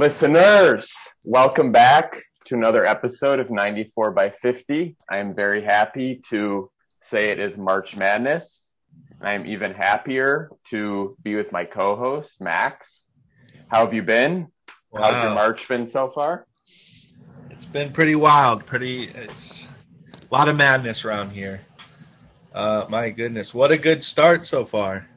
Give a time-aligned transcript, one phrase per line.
[0.00, 4.96] Listeners, welcome back to another episode of 94 by 50.
[5.10, 6.70] I am very happy to
[7.02, 8.70] say it is March Madness.
[9.20, 13.04] I am even happier to be with my co host, Max.
[13.68, 14.48] How have you been?
[14.90, 15.02] Wow.
[15.02, 16.46] How's your March been so far?
[17.50, 19.66] It's been pretty wild, pretty, it's
[20.14, 21.60] a lot of madness around here.
[22.54, 25.10] Uh, my goodness, what a good start so far.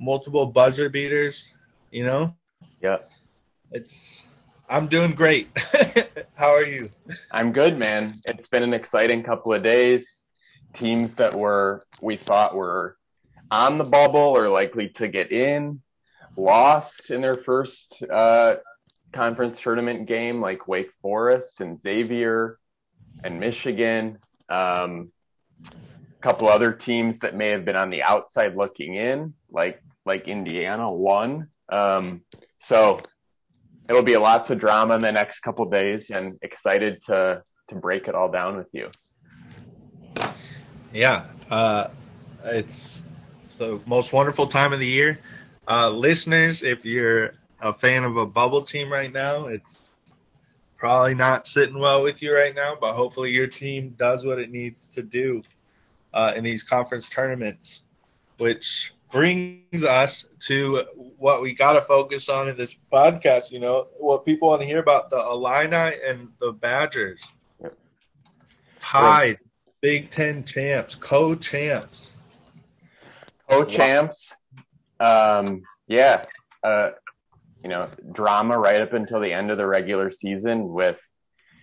[0.00, 1.52] Multiple buzzer beaters,
[1.92, 2.34] you know?
[2.82, 3.12] Yep.
[3.70, 4.24] It's
[4.68, 5.48] I'm doing great.
[6.34, 6.88] How are you?
[7.30, 8.10] I'm good, man.
[8.28, 10.22] It's been an exciting couple of days.
[10.72, 12.96] Teams that were we thought were
[13.50, 15.80] on the bubble or likely to get in
[16.36, 18.56] lost in their first uh,
[19.12, 22.58] conference tournament game, like Wake Forest and Xavier
[23.22, 24.18] and Michigan.
[24.48, 25.12] Um,
[25.66, 30.28] a couple other teams that may have been on the outside looking in, like like
[30.28, 31.48] Indiana, won.
[31.70, 32.22] Um,
[32.60, 33.00] so
[33.88, 38.08] it'll be lots of drama in the next couple days, and excited to to break
[38.08, 38.90] it all down with you.
[40.92, 41.88] Yeah, uh,
[42.44, 43.02] it's
[43.44, 45.18] it's the most wonderful time of the year.
[45.66, 49.88] Uh, listeners, if you're a fan of a bubble team right now, it's
[50.76, 54.50] probably not sitting well with you right now, but hopefully your team does what it
[54.50, 55.42] needs to do
[56.12, 57.84] uh, in these conference tournaments,
[58.38, 60.84] which brings us to
[61.16, 63.52] what we got to focus on in this podcast.
[63.52, 67.24] You know, what people want to hear about the Illini and the Badgers.
[68.80, 69.38] Tied
[69.80, 72.10] Big Ten champs, co champs.
[73.48, 74.34] Co champs.
[74.98, 76.22] Um, yeah.
[76.64, 76.90] Uh,
[77.62, 80.98] you know, drama right up until the end of the regular season with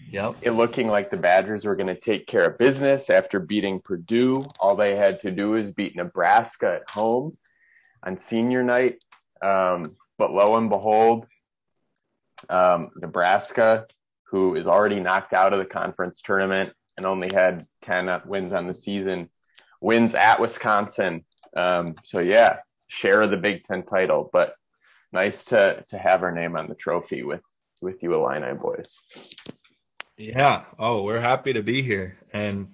[0.09, 0.37] Yep.
[0.41, 4.35] It looking like the Badgers were going to take care of business after beating Purdue.
[4.59, 7.33] All they had to do is beat Nebraska at home
[8.03, 9.03] on senior night.
[9.41, 11.25] Um, but lo and behold,
[12.49, 13.87] um, Nebraska,
[14.25, 18.67] who is already knocked out of the conference tournament and only had 10 wins on
[18.67, 19.29] the season,
[19.81, 21.25] wins at Wisconsin.
[21.55, 22.57] Um, so, yeah,
[22.87, 24.29] share of the Big Ten title.
[24.31, 24.55] But
[25.11, 27.43] nice to, to have our name on the trophy with,
[27.81, 28.95] with you, Illini boys.
[30.17, 30.65] Yeah.
[30.77, 32.17] Oh, we're happy to be here.
[32.31, 32.67] And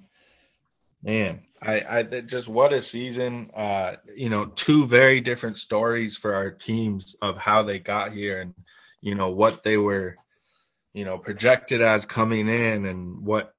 [1.02, 3.50] man, I, I just what a season.
[3.54, 8.42] Uh, you know, two very different stories for our teams of how they got here
[8.42, 8.54] and
[9.02, 10.18] you know what they were,
[10.94, 13.54] you know, projected as coming in and what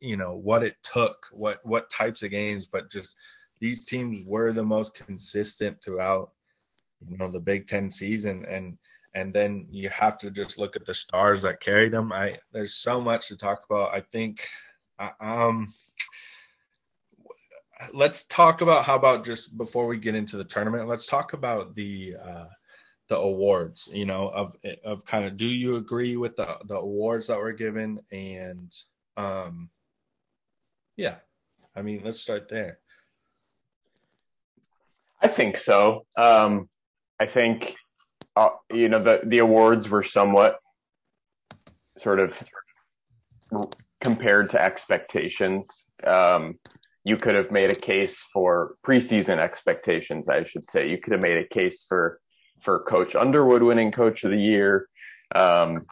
[0.00, 3.14] you know what it took, what what types of games, but just
[3.60, 6.30] these teams were the most consistent throughout,
[7.06, 8.78] you know, the Big Ten season and
[9.14, 12.12] and then you have to just look at the stars that carried them.
[12.12, 13.92] I there's so much to talk about.
[13.92, 14.46] I think
[14.98, 15.74] I, um
[17.92, 21.74] let's talk about how about just before we get into the tournament, let's talk about
[21.74, 22.46] the uh
[23.08, 27.26] the awards, you know, of of kind of do you agree with the the awards
[27.26, 28.74] that were given and
[29.16, 29.70] um
[30.96, 31.16] yeah.
[31.74, 32.78] I mean, let's start there.
[35.22, 36.06] I think so.
[36.16, 36.68] Um
[37.18, 37.76] I think
[38.36, 40.58] uh, you know the the awards were somewhat
[41.98, 42.36] sort of
[44.00, 45.84] compared to expectations.
[46.04, 46.56] Um,
[47.04, 50.88] you could have made a case for preseason expectations, I should say.
[50.88, 52.20] You could have made a case for
[52.62, 54.86] for Coach Underwood winning Coach of the Year.
[55.34, 55.82] Um,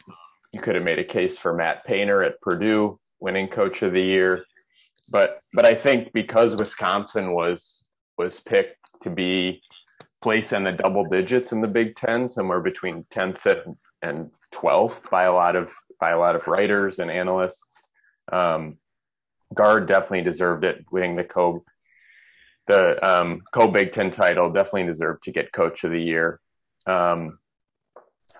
[0.51, 4.01] you could have made a case for Matt Painter at Purdue winning Coach of the
[4.01, 4.45] Year.
[5.11, 7.83] But but I think because Wisconsin was
[8.17, 9.61] was picked to be
[10.21, 15.23] placed in the double digits in the Big Ten, somewhere between 10th and 12th by
[15.23, 17.81] a lot of by a lot of writers and analysts.
[18.31, 18.77] Um,
[19.53, 21.63] Gard definitely deserved it, winning the co
[22.67, 24.51] the um, co Big Ten title.
[24.51, 26.39] Definitely deserved to get Coach of the Year.
[26.85, 27.39] Um,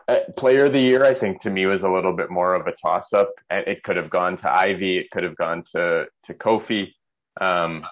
[0.08, 2.68] uh, player of the Year, I think, to me was a little bit more of
[2.68, 3.32] a toss up.
[3.50, 4.98] It could have gone to Ivey.
[4.98, 6.94] It could have gone to to Kofi.
[7.42, 7.86] Um,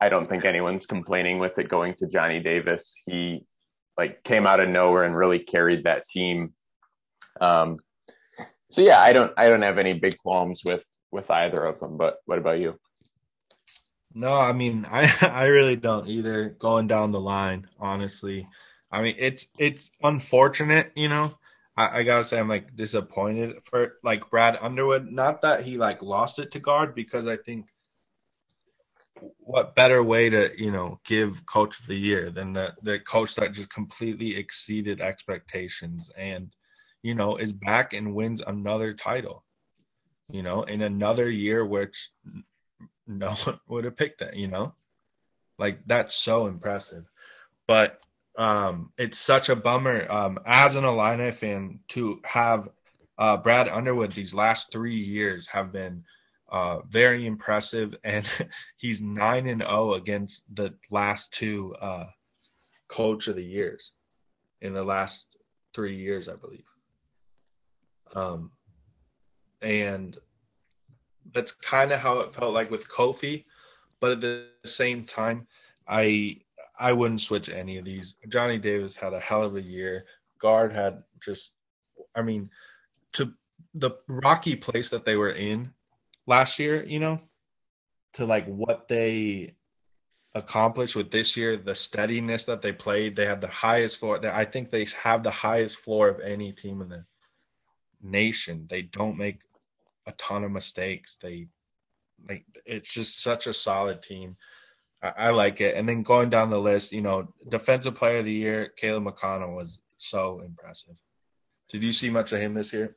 [0.00, 3.00] I don't think anyone's complaining with it going to Johnny Davis.
[3.06, 3.46] He
[3.96, 6.52] like came out of nowhere and really carried that team.
[7.40, 7.78] Um,
[8.70, 10.82] so yeah, I don't I don't have any big qualms with
[11.14, 11.96] with either of them.
[11.96, 12.78] But what about you?
[14.12, 16.50] No, I mean I I really don't either.
[16.50, 18.48] Going down the line, honestly,
[18.90, 21.38] I mean it's it's unfortunate, you know.
[21.76, 25.10] I, I gotta say I'm like disappointed for like Brad Underwood.
[25.10, 27.66] Not that he like lost it to Gard, because I think
[29.38, 33.36] what better way to you know give coach of the year than the the coach
[33.36, 36.52] that just completely exceeded expectations and
[37.02, 39.43] you know is back and wins another title
[40.30, 42.10] you know in another year which
[43.06, 44.74] no one would have picked it you know?
[45.58, 47.04] Like that's so impressive.
[47.66, 48.00] But
[48.36, 52.68] um, it's such a bummer um, as an Illini fan to have
[53.16, 56.04] uh, Brad Underwood these last three years have been
[56.48, 58.28] uh, very impressive, and
[58.76, 62.06] he's nine and zero oh against the last two uh,
[62.88, 63.92] coach of the years
[64.60, 65.26] in the last
[65.74, 66.64] three years, I believe.
[68.14, 68.50] Um,
[69.62, 70.16] and
[71.32, 73.44] that's kind of how it felt like with Kofi,
[74.00, 75.46] but at the same time,
[75.88, 76.40] I
[76.78, 78.16] I wouldn't switch any of these.
[78.28, 80.06] Johnny Davis had a hell of a year.
[80.40, 81.54] Gard had just,
[82.14, 82.50] I mean,
[83.12, 83.32] to
[83.74, 85.72] the rocky place that they were in
[86.26, 87.20] last year, you know,
[88.14, 89.54] to like what they
[90.34, 94.24] accomplished with this year, the steadiness that they played, they had the highest floor.
[94.26, 97.04] I think they have the highest floor of any team in the
[98.04, 98.66] nation.
[98.68, 99.40] They don't make
[100.06, 101.16] a ton of mistakes.
[101.20, 101.48] They
[102.28, 104.36] like it's just such a solid team.
[105.02, 105.76] I, I like it.
[105.76, 109.56] And then going down the list, you know, defensive player of the year, Caleb McConnell
[109.56, 110.96] was so impressive.
[111.70, 112.96] Did you see much of him this year?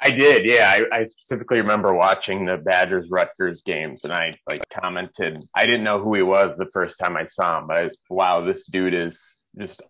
[0.00, 0.70] I did, yeah.
[0.70, 5.42] I, I, specifically remember watching the Badgers Rutgers games, and I like commented.
[5.54, 7.98] I didn't know who he was the first time I saw him, but I was,
[8.10, 9.80] wow, this dude is just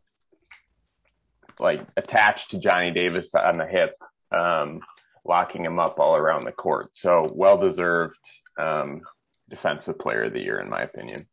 [1.59, 3.95] like attached to Johnny Davis on the hip,
[4.33, 4.81] um,
[5.25, 6.91] locking him up all around the court.
[6.95, 8.19] So well deserved
[8.59, 9.03] um,
[9.49, 11.27] defensive player of the year, in my opinion.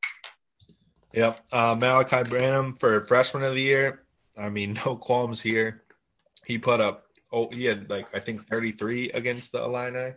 [1.13, 4.03] Yep, uh, Malaki Branham for freshman of the year.
[4.37, 5.83] I mean, no qualms here.
[6.45, 10.13] He put up oh he had like I think 33 against the Illini.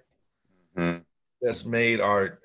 [0.77, 1.71] Mm-hmm.
[1.71, 2.39] Made our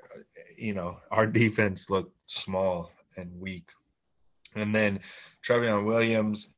[0.58, 3.70] you know our defense look small and weak.
[4.56, 5.00] And then
[5.46, 6.50] Trevion Williams,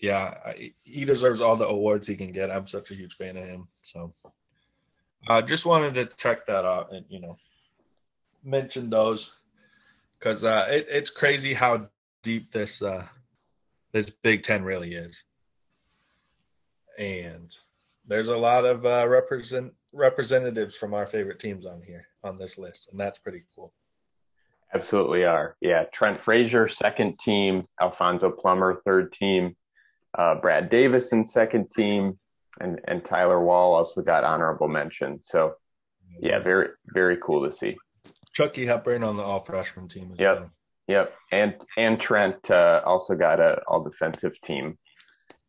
[0.00, 2.50] yeah, he deserves all the awards he can get.
[2.50, 3.68] I'm such a huge fan of him.
[3.82, 4.14] So
[5.28, 7.36] I uh, just wanted to check that out and you know
[8.44, 9.36] mention those
[10.18, 11.88] because uh, it, it's crazy how
[12.22, 13.06] deep this uh,
[13.92, 15.22] this Big Ten really is
[16.98, 17.54] and
[18.06, 22.58] there's a lot of uh, represent representatives from our favorite teams on here on this
[22.58, 23.72] list, and that's pretty cool.
[24.74, 25.56] Absolutely are.
[25.60, 27.62] Yeah, Trent Frazier, second team.
[27.80, 29.56] Alfonso Plummer, third team.
[30.18, 32.18] Uh, Brad Davison, second team,
[32.60, 35.20] and and Tyler Wahl also got honorable mention.
[35.22, 35.54] So,
[36.20, 37.76] yeah, very very cool to see.
[38.34, 40.40] Chucky Hepburn on the all freshman team as yep.
[40.40, 40.50] well.
[40.88, 44.76] Yep, and and Trent uh, also got a all defensive team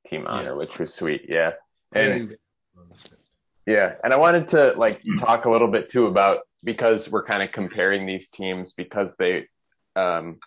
[0.08, 0.56] team honor, yeah.
[0.56, 1.26] which was sweet.
[1.28, 1.52] Yeah.
[1.94, 2.36] And
[3.66, 7.44] yeah, and I wanted to like talk a little bit too about because we're kind
[7.44, 9.48] of comparing these teams because they
[9.96, 10.40] um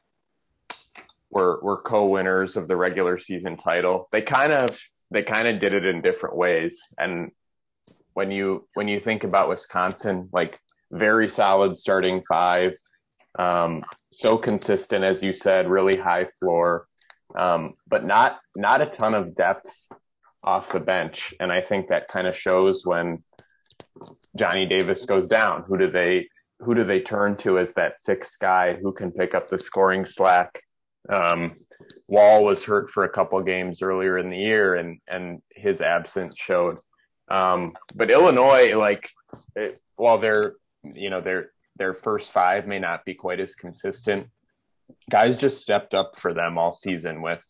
[1.32, 4.08] were were co-winners of the regular season title.
[4.12, 4.78] They kind of
[5.10, 7.30] they kind of did it in different ways and
[8.14, 10.58] when you when you think about Wisconsin like
[10.90, 12.74] very solid starting five
[13.38, 13.82] um
[14.12, 16.86] so consistent as you said really high floor
[17.38, 19.72] um, but not not a ton of depth
[20.44, 21.34] off the bench.
[21.40, 23.22] And I think that kind of shows when
[24.36, 25.64] Johnny Davis goes down.
[25.66, 29.34] Who do they who do they turn to as that sixth guy who can pick
[29.34, 30.62] up the scoring slack?
[31.08, 31.52] Um,
[32.08, 36.34] Wahl was hurt for a couple games earlier in the year, and and his absence
[36.36, 36.78] showed.
[37.28, 39.08] Um, but Illinois, like,
[39.56, 44.28] it, while their you know their their first five may not be quite as consistent,
[45.10, 47.44] guys just stepped up for them all season with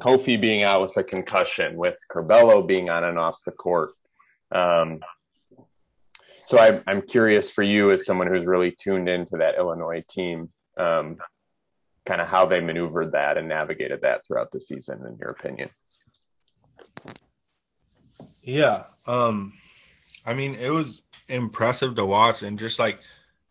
[0.00, 3.92] Kofi being out with a concussion, with Curbelo being on and off the court.
[4.52, 5.00] Um,
[6.46, 10.50] so I, I'm curious for you as someone who's really tuned into that Illinois team,
[10.76, 11.16] um,
[12.06, 15.68] kind of how they maneuvered that and navigated that throughout the season, in your opinion.
[18.42, 19.54] Yeah, um,
[20.26, 23.00] I mean, it was impressive to watch, and just like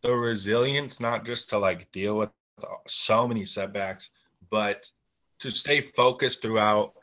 [0.02, 2.30] the resilience, not just to like deal with
[2.88, 4.12] so many setbacks,
[4.50, 4.90] but
[5.40, 6.94] to stay focused throughout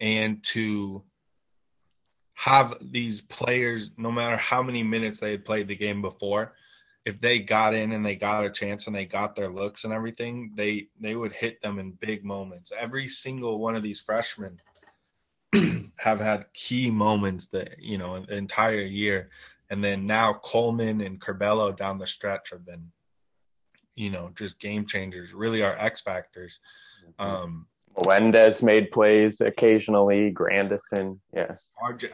[0.00, 1.02] and to
[2.34, 6.54] have these players, no matter how many minutes they had played the game before,
[7.04, 9.92] if they got in and they got a chance and they got their looks and
[9.92, 12.72] everything, they they would hit them in big moments.
[12.78, 14.60] Every single one of these freshmen
[15.96, 19.30] have had key moments that you know the entire year,
[19.70, 22.90] and then now Coleman and Curbelo down the stretch have been
[24.00, 26.60] you know, just game changers, really are X factors.
[27.18, 27.22] Mm-hmm.
[27.22, 27.66] Um,
[27.96, 30.30] Melendez made plays occasionally.
[30.30, 31.56] Grandison, yeah.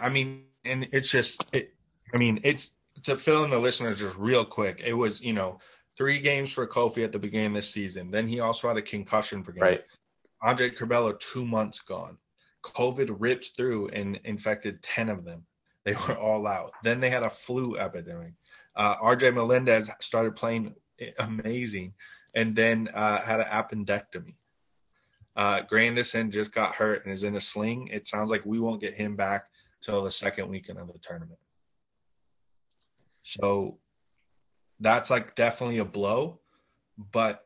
[0.00, 1.74] I mean, and it's just, it,
[2.12, 2.72] I mean, it's
[3.04, 4.82] to fill in the listeners just real quick.
[4.84, 5.58] It was, you know,
[5.96, 8.10] three games for Kofi at the beginning of this season.
[8.10, 9.62] Then he also had a concussion for game.
[9.62, 9.84] Right.
[10.42, 12.18] Andre Curbelo, two months gone.
[12.62, 15.46] COVID ripped through and infected 10 of them.
[15.84, 16.72] They were all out.
[16.82, 18.32] Then they had a flu epidemic.
[18.74, 20.74] Uh, RJ Melendez started playing
[21.18, 21.94] amazing,
[22.34, 24.34] and then uh, had an appendectomy.
[25.36, 27.88] Uh, Grandison just got hurt and is in a sling.
[27.88, 29.44] It sounds like we won't get him back
[29.80, 31.38] till the second weekend of the tournament.
[33.26, 33.78] So
[34.78, 36.40] that's like definitely a blow.
[36.96, 37.44] But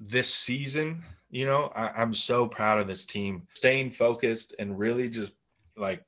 [0.00, 5.08] this season, you know, I, am so proud of this team staying focused and really
[5.08, 5.32] just
[5.76, 6.04] like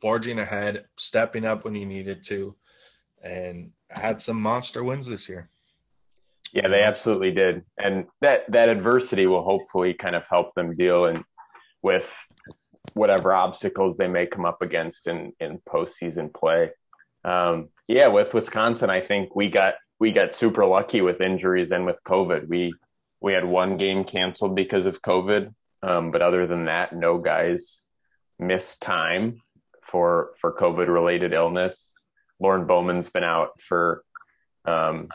[0.00, 2.56] forging ahead, stepping up when you needed to,
[3.22, 5.50] and had some monster wins this year.
[6.54, 11.06] Yeah, they absolutely did, and that that adversity will hopefully kind of help them deal
[11.06, 11.24] and
[11.82, 12.10] with
[12.94, 16.70] whatever obstacles they may come up against in in postseason play.
[17.24, 21.86] Um, yeah, with Wisconsin, I think we got we got super lucky with injuries and
[21.86, 22.48] with COVID.
[22.48, 22.74] We
[23.20, 27.84] we had one game canceled because of COVID, um, but other than that, no guys
[28.38, 29.40] missed time
[29.82, 31.94] for for COVID related illness.
[32.40, 34.02] Lorne Bowman's been out for
[34.64, 35.08] um,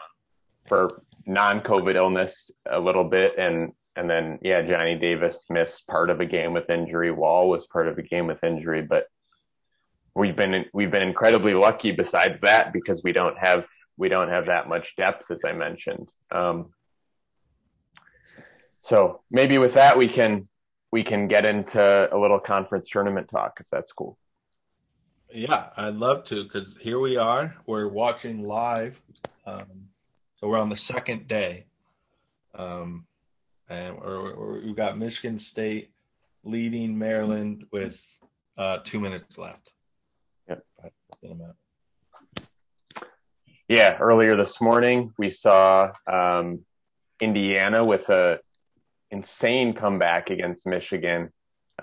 [0.67, 0.87] for
[1.25, 6.19] non COVID illness a little bit, and and then yeah, Johnny Davis missed part of
[6.19, 7.11] a game with injury.
[7.11, 9.05] Wahl was part of a game with injury, but
[10.17, 11.91] we've been we've been incredibly lucky.
[11.91, 13.65] Besides that, because we don't have
[13.97, 16.09] we don't have that much depth, as I mentioned.
[16.31, 16.71] Um,
[18.81, 20.47] so maybe with that we can
[20.91, 24.17] we can get into a little conference tournament talk if that's cool.
[25.33, 27.55] Yeah, I'd love to because here we are.
[27.65, 29.01] We're watching live.
[29.45, 29.89] Um,
[30.35, 31.65] so we're on the second day.
[32.55, 33.05] Um,
[33.69, 35.91] and we're, we're, we've got Michigan State
[36.43, 38.01] leading Maryland with
[38.57, 39.73] uh, two minutes left.
[40.47, 40.63] Yep.
[43.67, 46.65] Yeah, earlier this morning we saw um,
[47.19, 48.39] Indiana with a
[49.11, 51.33] insane comeback against Michigan,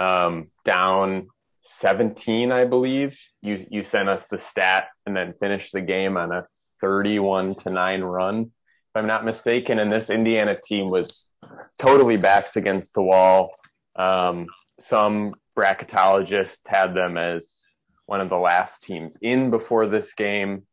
[0.00, 1.28] um, down
[1.62, 3.18] 17, I believe.
[3.42, 6.47] You you sent us the stat and then finished the game on a
[6.80, 8.50] 31 to 9 run, if
[8.94, 9.78] I'm not mistaken.
[9.78, 11.30] And this Indiana team was
[11.78, 13.50] totally backs against the wall.
[13.97, 14.47] Um,
[14.80, 17.66] some bracketologists had them as
[18.06, 20.64] one of the last teams in before this game.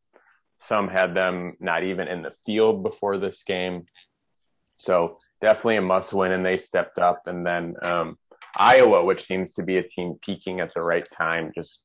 [0.68, 3.86] Some had them not even in the field before this game.
[4.78, 7.24] So definitely a must win, and they stepped up.
[7.28, 8.18] And then um,
[8.56, 11.82] Iowa, which seems to be a team peaking at the right time, just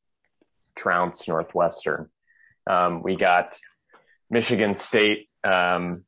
[0.74, 2.08] trounced Northwestern.
[2.66, 3.56] Um, we got
[4.30, 6.04] Michigan State, um,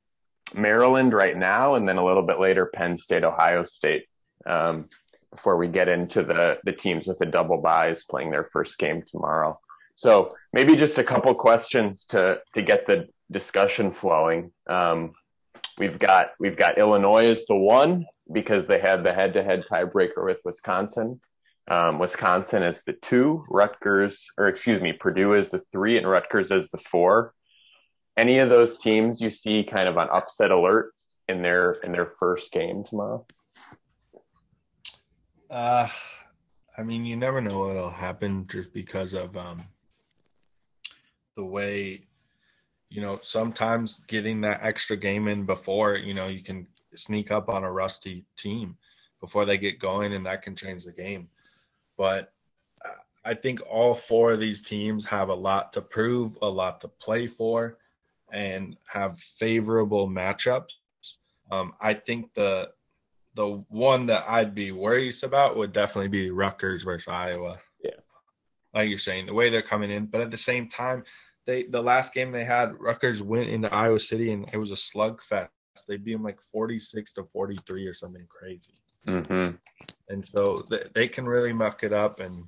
[0.54, 4.06] Maryland right now, and then a little bit later, Penn State, Ohio State.
[4.46, 4.88] Um,
[5.30, 9.02] before we get into the the teams with the double byes playing their first game
[9.10, 9.58] tomorrow.
[9.94, 14.52] So maybe just a couple questions to to get the discussion flowing.
[14.68, 15.12] Um,
[15.78, 20.38] We've got we've got Illinois as the one because they had the head-to-head tiebreaker with
[20.44, 21.20] Wisconsin.
[21.70, 26.50] Um, Wisconsin is the two, Rutgers, or excuse me, Purdue is the three, and Rutgers
[26.50, 27.32] is the four.
[28.16, 30.92] Any of those teams you see kind of on upset alert
[31.28, 33.24] in their in their first game tomorrow?
[35.50, 35.88] Uh,
[36.76, 39.64] I mean, you never know what'll happen just because of um,
[41.36, 42.08] the way
[42.90, 47.48] you know, sometimes getting that extra game in before, you know, you can sneak up
[47.48, 48.76] on a rusty team
[49.20, 51.28] before they get going, and that can change the game.
[51.96, 52.32] But
[53.24, 56.88] I think all four of these teams have a lot to prove, a lot to
[56.88, 57.78] play for,
[58.32, 60.74] and have favorable matchups.
[61.50, 62.70] Um, I think the
[63.38, 67.60] the one that I'd be worried about would definitely be Rutgers versus Iowa.
[67.80, 67.92] Yeah,
[68.74, 71.04] like you're saying, the way they're coming in, but at the same time,
[71.46, 74.74] they the last game they had, Rutgers went into Iowa City and it was a
[74.74, 75.50] slugfest.
[75.86, 78.72] They beat them like forty six to forty three or something crazy.
[79.06, 79.54] Mm-hmm.
[80.08, 82.42] And so they, they can really muck it up, and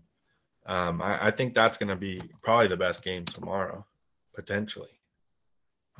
[0.66, 3.86] um, I, I, think that's going to be probably the best game tomorrow,
[4.34, 5.00] potentially.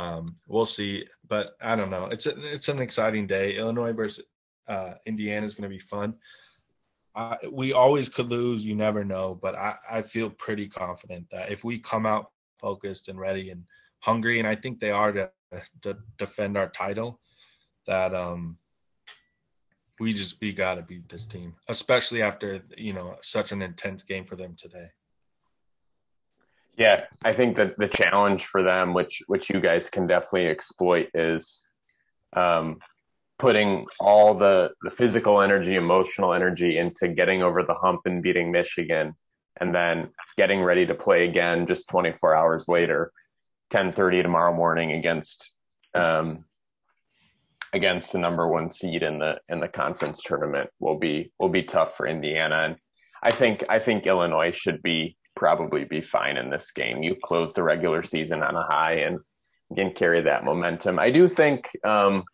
[0.00, 2.06] Um, we'll see, but I don't know.
[2.06, 3.56] It's a, it's an exciting day.
[3.56, 4.24] Illinois versus
[4.70, 6.14] uh, Indiana is going to be fun.
[7.50, 8.64] We always could lose.
[8.64, 13.08] You never know, but I, I feel pretty confident that if we come out focused
[13.08, 13.64] and ready and
[13.98, 15.30] hungry, and I think they are to,
[15.82, 17.20] to defend our title.
[17.86, 18.58] That um,
[19.98, 24.02] we just we got to beat this team, especially after you know such an intense
[24.02, 24.88] game for them today.
[26.76, 31.08] Yeah, I think that the challenge for them, which which you guys can definitely exploit,
[31.14, 31.68] is
[32.34, 32.78] um,
[33.40, 38.52] putting all the the physical energy, emotional energy into getting over the hump and beating
[38.52, 39.14] Michigan,
[39.60, 43.12] and then getting ready to play again just 24 hours later
[43.72, 45.52] 10:30 tomorrow morning against
[45.94, 46.44] um,
[47.72, 51.62] against the number one seed in the in the conference tournament will be will be
[51.62, 52.76] tough for Indiana and
[53.22, 57.02] I think I think Illinois should be probably be fine in this game.
[57.02, 59.18] You close the regular season on a high and
[59.74, 60.98] can carry that momentum.
[60.98, 62.24] I do think um,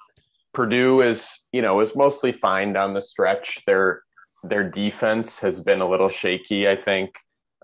[0.57, 3.61] Purdue is, you know, is mostly fine down the stretch.
[3.67, 4.03] Their
[4.43, 7.11] their defense has been a little shaky, I think.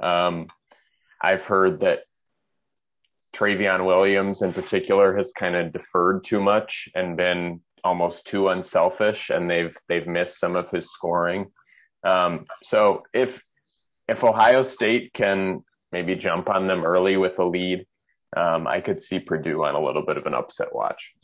[0.03, 0.49] Um,
[1.23, 2.01] I've heard that
[3.35, 9.31] Trevion Williams in particular has kind of deferred too much and been almost too unselfish,
[9.31, 11.47] and they've they've missed some of his scoring.
[12.05, 13.41] Um, so if
[14.07, 17.87] if Ohio State can maybe jump on them early with a lead,
[18.37, 21.15] um, I could see Purdue on a little bit of an upset watch.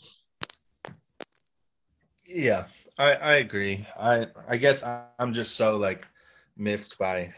[2.29, 2.67] Yeah,
[2.99, 3.87] I, I agree.
[3.99, 4.85] I I guess
[5.19, 6.07] I'm just so like
[6.57, 7.33] miffed by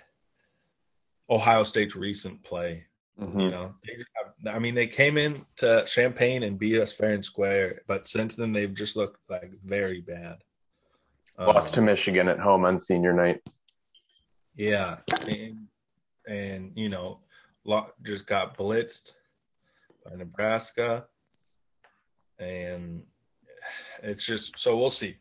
[1.30, 2.84] Ohio State's recent play.
[3.20, 3.40] Mm-hmm.
[3.40, 7.24] You know, they, I mean, they came in to Champaign and beat us fair and
[7.24, 10.38] square, but since then they've just looked like very bad.
[11.38, 13.42] Lost um, to Michigan at home on senior night.
[14.56, 15.68] Yeah, and,
[16.26, 17.20] and you know,
[18.02, 19.12] just got blitzed
[20.04, 21.06] by Nebraska,
[22.38, 23.04] and
[24.02, 25.16] it's just so we'll see.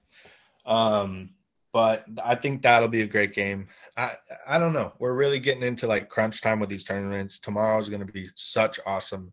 [0.65, 1.31] Um,
[1.71, 3.67] but I think that'll be a great game.
[3.95, 4.93] I I don't know.
[4.99, 7.39] We're really getting into like crunch time with these tournaments.
[7.39, 9.31] Tomorrow is going to be such awesome,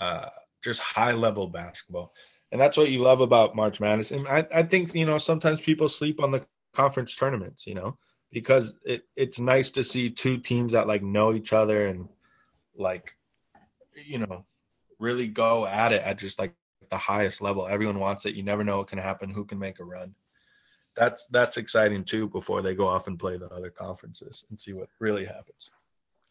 [0.00, 0.28] uh,
[0.62, 2.14] just high level basketball,
[2.52, 4.10] and that's what you love about March Madness.
[4.10, 7.96] And I I think you know sometimes people sleep on the conference tournaments, you know,
[8.30, 12.08] because it it's nice to see two teams that like know each other and
[12.76, 13.16] like
[14.06, 14.44] you know
[14.98, 16.54] really go at it at just like
[16.90, 17.66] the highest level.
[17.66, 18.34] Everyone wants it.
[18.34, 20.14] You never know what can happen, who can make a run
[20.94, 24.72] that's that's exciting too before they go off and play the other conferences and see
[24.72, 25.70] what really happens.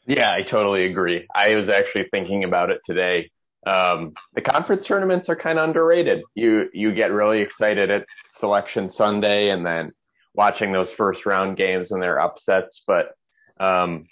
[0.06, 1.28] Yeah, I totally agree.
[1.34, 3.32] I was actually thinking about it today.
[3.66, 6.24] Um, the conference tournaments are kind of underrated.
[6.36, 9.92] You you get really excited at Selection Sunday and then
[10.34, 13.12] watching those first round games when they're upsets, but
[13.60, 14.08] um,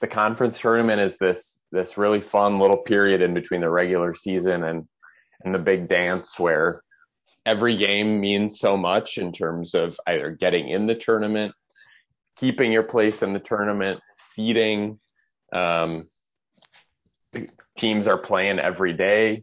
[0.00, 4.64] the conference tournament is this this really fun little period in between the regular season
[4.64, 4.86] and
[5.44, 6.82] and the big dance where
[7.46, 11.54] every game means so much in terms of either getting in the tournament,
[12.38, 14.00] keeping your place in the tournament,
[14.32, 14.98] seeding.
[15.52, 16.08] Um,
[17.76, 19.42] teams are playing every day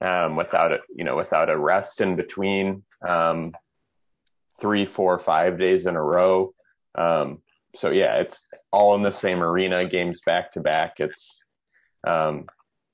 [0.00, 3.52] um, without a you know without a rest in between um,
[4.60, 6.54] three, four, five days in a row.
[6.94, 7.42] Um,
[7.74, 10.94] so yeah, it's all in the same arena, games back to back.
[10.98, 11.42] It's
[12.06, 12.46] um,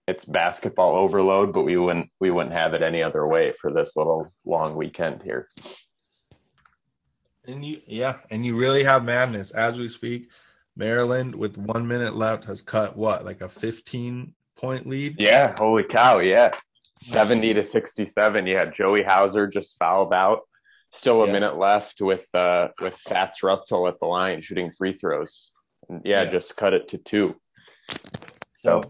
[0.09, 3.94] it's basketball overload, but we wouldn't we wouldn't have it any other way for this
[3.94, 5.49] little long weekend here.
[7.47, 10.31] And you yeah, and you really have madness as we speak.
[10.77, 15.16] Maryland with one minute left has cut what like a fifteen point lead.
[15.18, 16.21] Yeah, holy cow!
[16.21, 16.55] Yeah,
[17.03, 18.47] seventy to sixty seven.
[18.47, 20.40] You had Joey Hauser just fouled out.
[20.90, 21.33] Still a yeah.
[21.33, 25.51] minute left with uh with Fatts Russell at the line shooting free throws.
[25.90, 26.31] And yeah, yeah.
[26.31, 27.35] just cut it to two.
[28.57, 28.83] So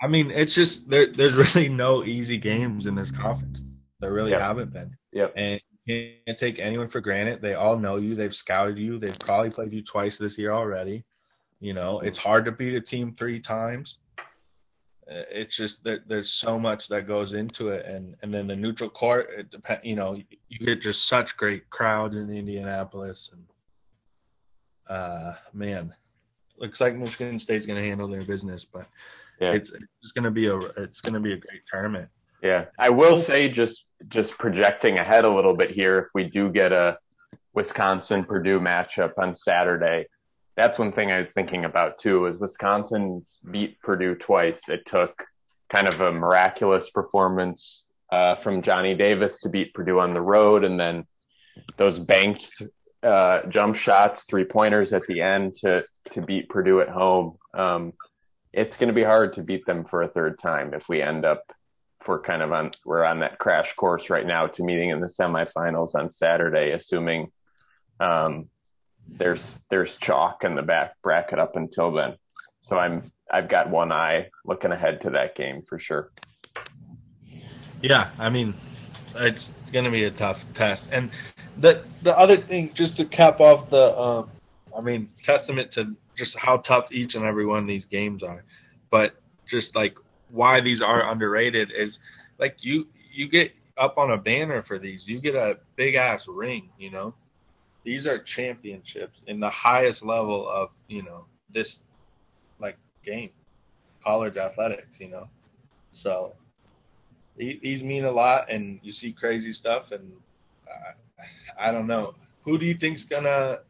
[0.00, 3.64] I mean, it's just there, there's really no easy games in this conference.
[4.00, 4.40] There really yep.
[4.40, 4.96] haven't been.
[5.12, 5.32] Yep.
[5.36, 7.40] And you can't take anyone for granted.
[7.40, 8.14] They all know you.
[8.14, 8.98] They've scouted you.
[8.98, 11.04] They've probably played you twice this year already.
[11.60, 13.98] You know, it's hard to beat a team three times.
[15.10, 18.54] Uh, it's just that there's so much that goes into it, and and then the
[18.54, 19.30] neutral court.
[19.36, 19.80] It depend.
[19.82, 23.44] You know, you get just such great crowds in Indianapolis, and
[24.88, 25.94] uh, man,
[26.58, 28.86] looks like Michigan State's going to handle their business, but
[29.40, 29.52] yeah.
[29.52, 29.72] it's
[30.02, 32.08] it's going to be a it's going to be a great tournament.
[32.42, 35.98] Yeah, I will say just just projecting ahead a little bit here.
[35.98, 36.98] If we do get a
[37.54, 40.06] Wisconsin Purdue matchup on Saturday,
[40.56, 42.26] that's one thing I was thinking about too.
[42.26, 44.68] Is Wisconsin's beat Purdue twice.
[44.68, 45.24] It took
[45.68, 50.64] kind of a miraculous performance uh, from Johnny Davis to beat Purdue on the road,
[50.64, 51.06] and then
[51.76, 52.50] those banked
[53.02, 57.36] uh, jump shots, three pointers at the end to to beat Purdue at home.
[57.54, 57.92] Um,
[58.52, 61.24] it's going to be hard to beat them for a third time if we end
[61.24, 61.52] up
[62.08, 65.06] we're kind of on we're on that crash course right now to meeting in the
[65.06, 67.30] semifinals on Saturday, assuming
[68.00, 68.48] um,
[69.06, 72.14] there's there's chalk in the back bracket up until then.
[72.60, 76.10] So I'm I've got one eye looking ahead to that game for sure.
[77.82, 78.54] Yeah, I mean,
[79.16, 80.88] it's going to be a tough test.
[80.90, 81.10] And
[81.58, 84.26] the the other thing, just to cap off the, uh,
[84.76, 88.44] I mean, testament to just how tough each and every one of these games are.
[88.90, 89.14] But
[89.46, 89.96] just like
[90.30, 92.00] why these are underrated is
[92.38, 96.26] like you you get up on a banner for these, you get a big ass
[96.26, 97.14] ring, you know.
[97.84, 101.80] These are championships in the highest level of, you know, this
[102.58, 103.30] like game,
[104.02, 105.28] college athletics, you know.
[105.92, 106.34] So
[107.36, 110.12] these mean a lot and you see crazy stuff and
[110.68, 110.92] uh,
[111.58, 112.14] I don't know.
[112.42, 113.60] Who do you think's gonna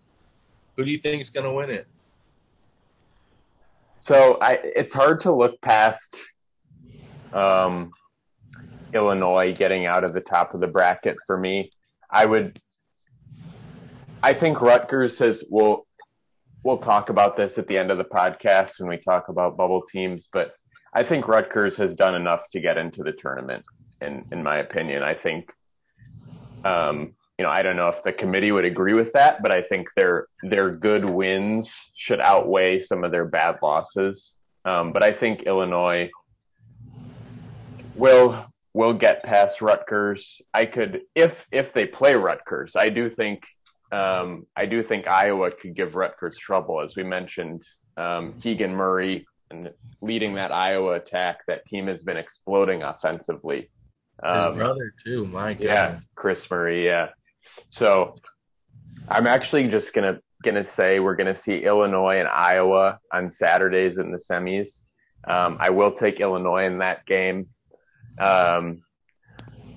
[0.77, 1.87] who do you think's gonna win it?
[3.99, 6.17] So I, it's hard to look past
[7.33, 7.91] um,
[8.95, 11.71] Illinois getting out of the top of the bracket for me.
[12.11, 12.59] I would.
[14.23, 15.45] I think Rutgers has.
[15.51, 15.87] We'll
[16.63, 19.83] we'll talk about this at the end of the podcast when we talk about bubble
[19.83, 20.53] teams, but
[20.95, 23.65] I think Rutgers has done enough to get into the tournament.
[24.01, 25.53] In in my opinion, I think.
[26.65, 29.63] Um, you know, I don't know if the committee would agree with that, but I
[29.63, 34.35] think their their good wins should outweigh some of their bad losses.
[34.65, 36.11] Um, but I think Illinois
[37.95, 40.43] will will get past Rutgers.
[40.53, 42.75] I could if if they play Rutgers.
[42.75, 43.45] I do think
[43.93, 47.63] um, I do think Iowa could give Rutgers trouble, as we mentioned.
[47.97, 51.39] Um, Keegan Murray and leading that Iowa attack.
[51.47, 53.71] That team has been exploding offensively.
[54.25, 55.25] His um, brother too.
[55.27, 55.63] My God.
[55.63, 56.85] Yeah, Kris Murray.
[56.85, 57.11] Yeah.
[57.71, 58.17] So
[59.09, 64.13] I'm actually just gonna gonna say we're gonna see Illinois and Iowa on Saturdays in
[64.13, 64.85] the semis.
[65.27, 67.47] Um, I will take Illinois in that game.
[68.21, 68.83] Um,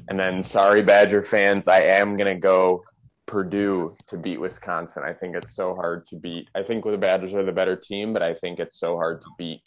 [0.08, 2.84] and then, sorry, Badger fans, I am gonna go
[3.28, 5.04] Purdue to beat Wisconsin.
[5.06, 6.50] I think it's so hard to beat.
[6.54, 9.28] I think the Badgers are the better team, but I think it's so hard to
[9.38, 9.62] beat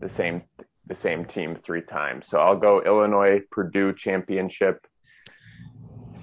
[0.00, 0.42] the same
[0.86, 2.28] the same team three times.
[2.28, 4.86] So I'll go Illinois Purdue championship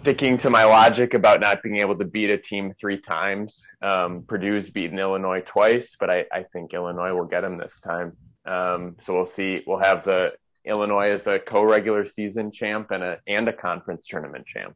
[0.06, 3.68] sticking to my logic about not being able to beat a team three times.
[3.82, 8.15] Um, Purdue's beaten Illinois twice, but I, I think Illinois will get them this time.
[8.46, 9.63] Um, so we'll see.
[9.65, 14.46] We'll have the Illinois as a co-regular season champ and a and a conference tournament
[14.46, 14.76] champ.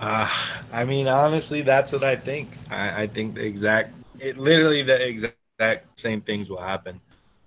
[0.00, 0.30] Uh,
[0.72, 2.48] I mean, honestly, that's what I think.
[2.70, 6.98] I, I think the exact, it literally the exact same things will happen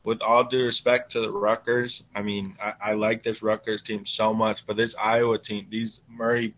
[0.05, 4.05] with all due respect to the Rutgers, I mean, I, I, like this Rutgers team
[4.05, 6.53] so much, but this Iowa team, these Murray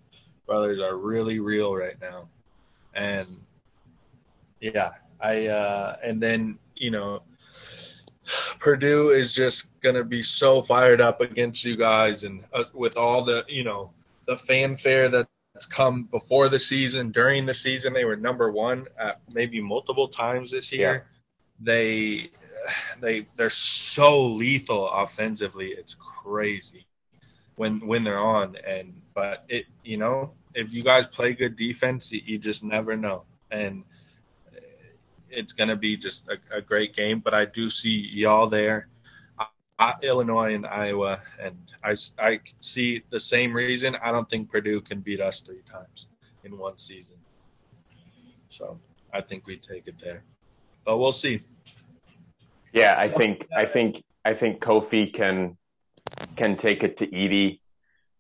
[0.46, 2.28] brothers are really real right now.
[2.94, 3.28] And
[4.60, 7.24] yeah, I, uh, and then, you know,
[8.60, 12.26] Purdue is just going to be so fired up against you guys.
[12.26, 13.92] And uh, with all the, you know,
[14.26, 19.22] the fanfare that's come before the season, during the season, they were number one at
[19.34, 20.94] maybe multiple times this year.
[20.94, 21.14] Yeah.
[21.60, 22.32] They,
[23.02, 25.70] they they're so lethal offensively.
[25.70, 26.86] It's crazy
[27.56, 28.56] when when they're on.
[28.66, 33.24] And but it you know if you guys play good defense, you just never know.
[33.52, 33.84] And
[35.30, 37.20] it's going to be just a, a, great game.
[37.20, 38.88] But I do see y'all there,
[39.80, 43.96] uh, Illinois and Iowa, and I I see the same reason.
[44.02, 46.08] I don't think Purdue can beat us three times
[46.44, 47.16] in one season.
[48.50, 48.80] So
[49.14, 50.24] I think we take it there,
[50.86, 51.44] but we'll see.
[52.72, 55.58] Yeah, I think I think I think Kofi can
[56.36, 57.60] can take it to Edey.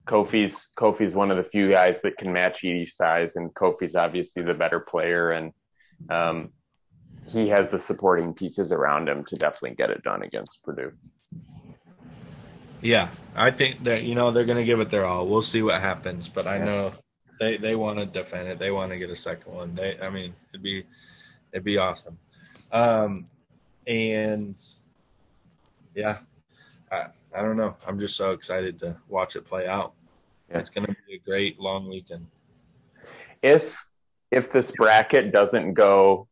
[0.07, 4.43] Kofi's Kofi's one of the few guys that can match Edey's size, and Kofi's obviously
[4.43, 5.51] the better player, and
[6.09, 6.53] um,
[7.27, 10.93] he has the supporting pieces around him to definitely get it done against Purdue.
[12.81, 15.27] Yeah, I think that you know they're going to give it their all.
[15.27, 16.93] We'll see what happens, but I know
[17.39, 18.59] they they want to defend it.
[18.59, 19.75] They want to get a second one.
[19.75, 20.85] They, I mean, it'd be
[21.51, 22.17] it'd be awesome.
[22.71, 23.27] Um,
[23.87, 24.55] and
[25.95, 26.19] yeah,
[26.91, 27.75] I, I don't know.
[27.87, 29.93] I'm just so excited to watch it play out.
[30.49, 30.59] Yeah.
[30.59, 32.27] It's going to be a great long weekend.
[33.41, 33.83] If
[34.31, 36.27] if this bracket doesn't go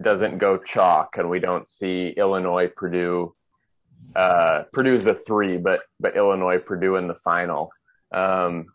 [0.00, 3.34] doesn't go chalk and we don't see Illinois Purdue
[4.14, 7.70] uh, Purdue's the three, but but Illinois Purdue in the final.
[8.12, 8.66] Um,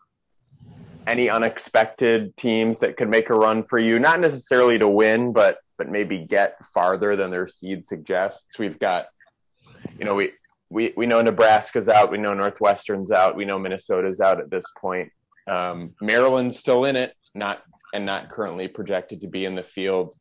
[1.06, 3.98] any unexpected teams that could make a run for you?
[3.98, 8.56] Not necessarily to win, but but maybe get farther than their seed suggests.
[8.56, 9.06] We've got,
[9.98, 10.30] you know, we
[10.70, 14.64] we we know Nebraska's out, we know Northwestern's out, we know Minnesota's out at this
[14.80, 15.10] point.
[15.48, 20.14] Um, Maryland's still in it, not and not currently projected to be in the field.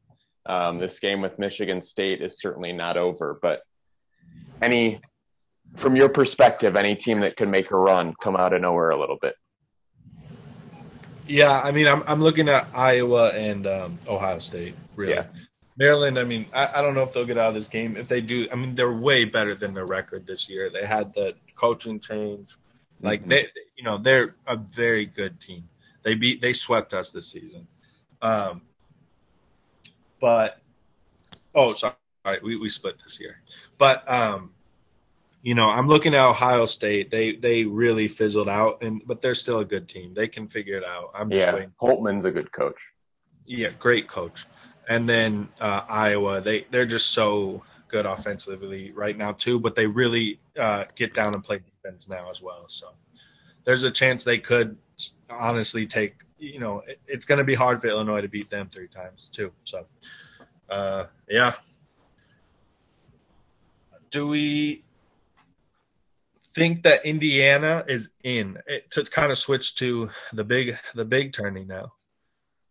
[0.47, 3.62] Um, this game with Michigan State is certainly not over, but
[4.63, 5.00] any
[5.78, 9.00] from your perspective, any team that could make a run come out of nowhere a
[9.00, 9.36] little bit.
[11.28, 14.74] Yeah, I mean, I'm I'm looking at Iowa and um, Ohio State.
[14.95, 15.28] Really, yeah.
[15.77, 17.95] Maryland, I mean, I, I, don't know if they'll get out of this game.
[17.95, 20.69] If they do, I mean, they're way better than their record this year.
[20.69, 22.55] They had the coaching change.
[23.01, 23.29] Like mm-hmm.
[23.29, 25.69] they, you know, they're a very good team.
[26.03, 27.67] They beat, they swept us this season.
[28.21, 28.62] Um,
[30.19, 30.60] but
[31.55, 31.95] oh, sorry,
[32.43, 33.41] we we split this year.
[33.77, 34.51] But um,
[35.41, 37.10] you know, I'm looking at Ohio State.
[37.10, 40.13] They they really fizzled out, and but they're still a good team.
[40.13, 41.12] They can figure it out.
[41.15, 41.65] I'm yeah.
[41.81, 42.77] Holtmann's a good coach.
[43.47, 44.45] Yeah, great coach
[44.91, 46.41] and then uh, Iowa.
[46.41, 51.34] They they're just so good offensively right now too, but they really uh, get down
[51.34, 52.65] and play defense now as well.
[52.67, 52.89] So
[53.63, 54.77] there's a chance they could
[55.30, 56.15] honestly take.
[56.38, 59.30] You know, it, it's going to be hard for Illinois to beat them three times
[59.32, 59.54] too.
[59.63, 59.86] So
[60.69, 61.54] uh, yeah.
[64.10, 64.84] Do we
[66.54, 71.32] think that Indiana is in it, to kind of switch to the big the big
[71.32, 71.93] tourney now.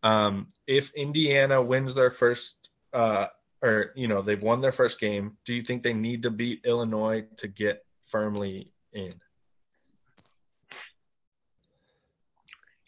[0.03, 3.27] Um, if Indiana wins their first, uh,
[3.63, 6.61] or you know they've won their first game, do you think they need to beat
[6.65, 9.15] Illinois to get firmly in?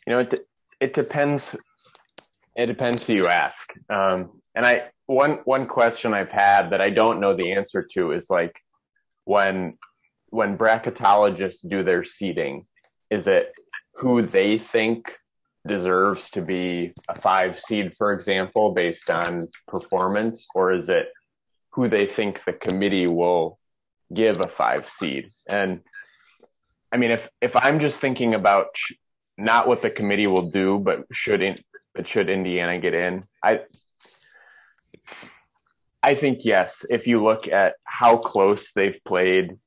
[0.06, 0.46] You know, it
[0.80, 1.54] it depends.
[2.56, 3.72] It depends who you ask.
[3.88, 8.12] Um, and I one one question I've had that I don't know the answer to
[8.12, 8.56] is like
[9.24, 9.78] when
[10.30, 12.66] when bracketologists do their seeding,
[13.10, 13.52] is it
[13.96, 15.18] who they think
[15.66, 21.08] deserves to be a five seed, for example, based on performance, or is it
[21.70, 23.58] who they think the committee will
[24.12, 25.30] give a five seed?
[25.48, 25.80] And
[26.90, 28.68] I mean, if if I'm just thinking about
[29.38, 31.58] not what the committee will do, but should in,
[31.94, 33.60] but should Indiana get in, I
[36.02, 36.84] I think yes.
[36.90, 39.58] If you look at how close they've played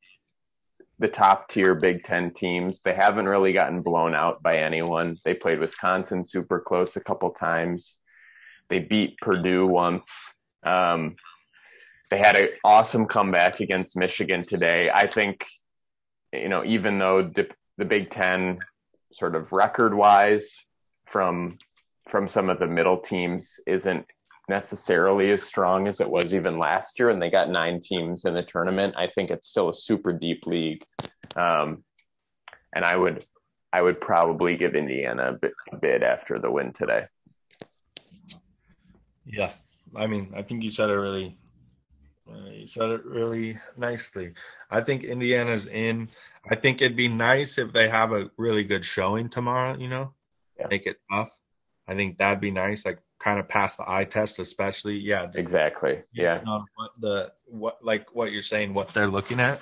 [1.00, 2.82] the top tier Big Ten teams.
[2.82, 5.18] They haven't really gotten blown out by anyone.
[5.26, 7.98] They played Wisconsin super close a couple times.
[8.70, 10.12] They beat Purdue once.
[10.64, 11.16] Um,
[12.10, 14.90] they had an awesome comeback against Michigan today.
[14.94, 15.46] I think,
[16.32, 18.60] you know, even though the, the Big Ten
[19.12, 20.56] sort of record wise
[21.06, 21.58] from
[22.10, 24.06] from some of the middle teams isn't
[24.48, 28.34] necessarily as strong as it was even last year, and they got nine teams in
[28.34, 28.96] the tournament.
[28.98, 30.84] I think it's still a super deep league,
[31.36, 31.84] um,
[32.74, 33.26] and I would
[33.74, 37.08] I would probably give Indiana a, bit, a bid after the win today.
[39.26, 39.52] Yeah,
[39.96, 41.38] I mean, I think you said it really.
[42.28, 44.34] Uh, you said it really nicely.
[44.72, 46.10] I think Indiana's in.
[46.50, 49.78] I think it'd be nice if they have a really good showing tomorrow.
[49.78, 50.14] You know,
[50.60, 50.68] yeah.
[50.70, 51.38] make it tough.
[51.88, 52.86] I think that'd be nice.
[52.86, 54.98] Like kind of pass the eye test, especially.
[54.98, 56.04] Yeah, exactly.
[56.14, 56.42] Yeah,
[56.76, 59.62] what the what like what you're saying, what they're looking at.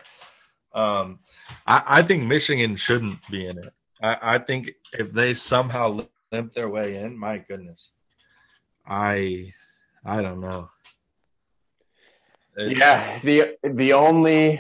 [0.74, 1.20] Um,
[1.66, 3.74] I, I think Michigan shouldn't be in it.
[4.02, 7.92] I, I think if they somehow limp their way in, my goodness,
[8.86, 9.54] I
[10.04, 10.70] I don't know.
[12.58, 14.60] It's, yeah, the the only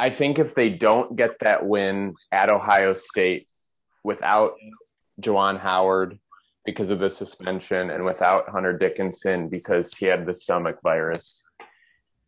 [0.00, 3.48] I think if they don't get that win at Ohio State
[4.02, 4.54] without
[5.20, 6.18] Juwan Howard
[6.68, 11.42] because of the suspension and without Hunter Dickinson because he had the stomach virus.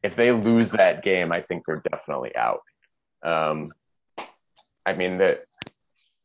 [0.03, 2.63] If they lose that game, I think they're definitely out.
[3.23, 3.71] Um,
[4.87, 5.43] I mean that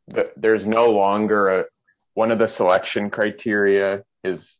[0.07, 1.65] the, there's no longer a
[2.13, 4.59] one of the selection criteria is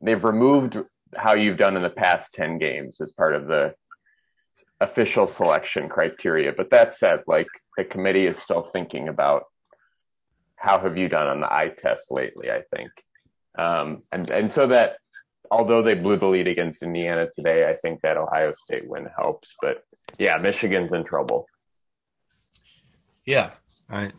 [0.00, 0.76] they've removed
[1.14, 3.76] how you've done in the past 10 games as part of the
[4.80, 6.52] official selection criteria.
[6.52, 9.44] But that said, like the committee is still thinking about
[10.60, 12.50] how have you done on the eye test lately?
[12.50, 12.90] I think,
[13.58, 14.98] um, and and so that
[15.50, 19.54] although they blew the lead against Indiana today, I think that Ohio State win helps.
[19.60, 19.84] But
[20.18, 21.46] yeah, Michigan's in trouble.
[23.24, 23.52] Yeah,
[23.88, 24.12] I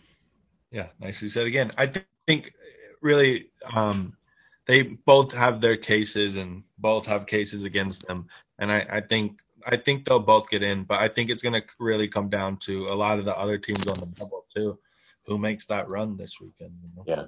[0.71, 1.71] yeah, nicely said again.
[1.77, 1.91] I
[2.25, 2.53] think
[3.01, 4.17] really um,
[4.65, 8.27] they both have their cases and both have cases against them,
[8.57, 11.61] and I, I think I think they'll both get in, but I think it's going
[11.61, 14.79] to really come down to a lot of the other teams on the bubble too
[15.25, 16.73] who makes that run this weekend.
[16.81, 17.03] You know?
[17.07, 17.25] Yeah.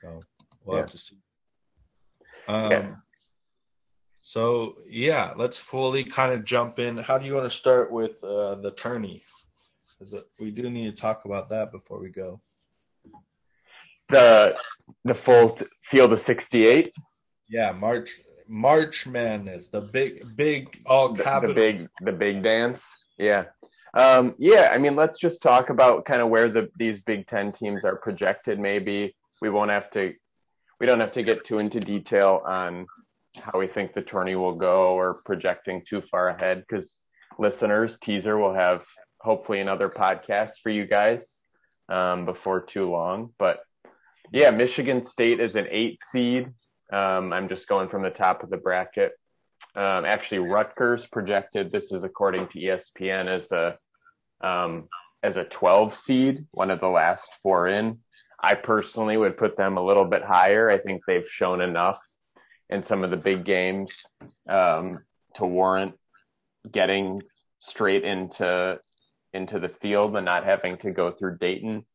[0.00, 0.22] So
[0.64, 0.82] we'll yeah.
[0.82, 1.16] have to see.
[2.48, 2.94] Um, yeah.
[4.14, 6.96] So yeah, let's fully kind of jump in.
[6.96, 9.22] How do you want to start with uh, the tourney?
[9.98, 12.40] Because we do need to talk about that before we go.
[14.08, 14.56] The
[15.04, 16.92] the full field of sixty eight.
[17.48, 18.10] Yeah, March
[18.48, 21.54] March Madness, the big big all capital.
[21.54, 22.86] The, the big the big dance.
[23.18, 23.44] Yeah.
[23.94, 27.52] Um, yeah, I mean, let's just talk about kind of where the these Big Ten
[27.52, 28.58] teams are projected.
[28.58, 30.14] Maybe we won't have to,
[30.80, 32.86] we don't have to get too into detail on
[33.36, 37.00] how we think the tourney will go or projecting too far ahead because
[37.38, 38.84] listeners, teaser will have
[39.20, 41.42] hopefully another podcast for you guys
[41.88, 43.30] um, before too long.
[43.38, 43.60] But
[44.32, 46.48] yeah, Michigan State is an eight seed.
[46.92, 49.12] Um, I'm just going from the top of the bracket.
[49.74, 53.78] Um, actually, Rutgers projected this is according to ESPN as a
[54.46, 54.88] um,
[55.22, 57.98] as a 12 seed, one of the last four in.
[58.42, 60.68] I personally would put them a little bit higher.
[60.68, 62.00] I think they've shown enough
[62.68, 64.04] in some of the big games
[64.48, 64.98] um,
[65.36, 65.94] to warrant
[66.70, 67.22] getting
[67.60, 68.78] straight into
[69.32, 71.86] into the field and not having to go through Dayton.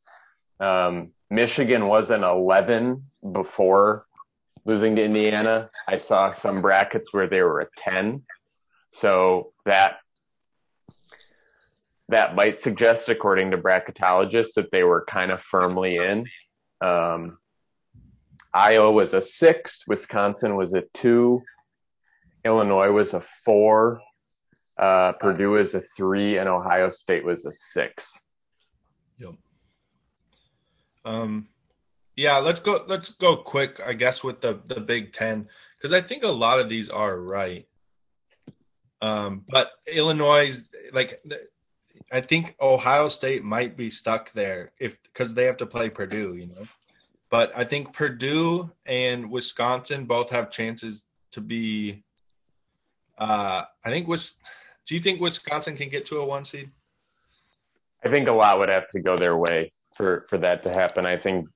[0.60, 4.07] Um, Michigan was an 11 before
[4.68, 5.70] losing to Indiana.
[5.88, 8.24] I saw some brackets where they were a 10.
[8.94, 9.98] So that
[12.10, 16.26] that might suggest, according to bracketologists, that they were kind of firmly in.
[16.80, 17.38] Um,
[18.54, 21.44] Iowa was a six, Wisconsin was a two,
[22.46, 24.02] Illinois was a four,
[24.78, 28.10] Uh, Purdue was a three, and Ohio State was a six.
[29.18, 29.34] Yep.
[31.04, 31.50] Um,
[32.18, 32.84] yeah, let's go.
[32.88, 36.60] Let's go quick, I guess, with the the Big Ten because I think a lot
[36.60, 37.68] of these are right.
[39.00, 41.22] Um, but Illinois, like,
[42.12, 46.34] I think Ohio State might be stuck there if because they have to play Purdue,
[46.34, 46.66] you know.
[47.30, 51.04] But I think Purdue and Wisconsin both have chances
[51.34, 52.04] to be.
[53.16, 54.36] Uh, I think was.
[54.88, 56.72] Do you think Wisconsin can get to a one seed?
[58.04, 61.06] I think a lot would have to go their way for for that to happen.
[61.06, 61.48] I think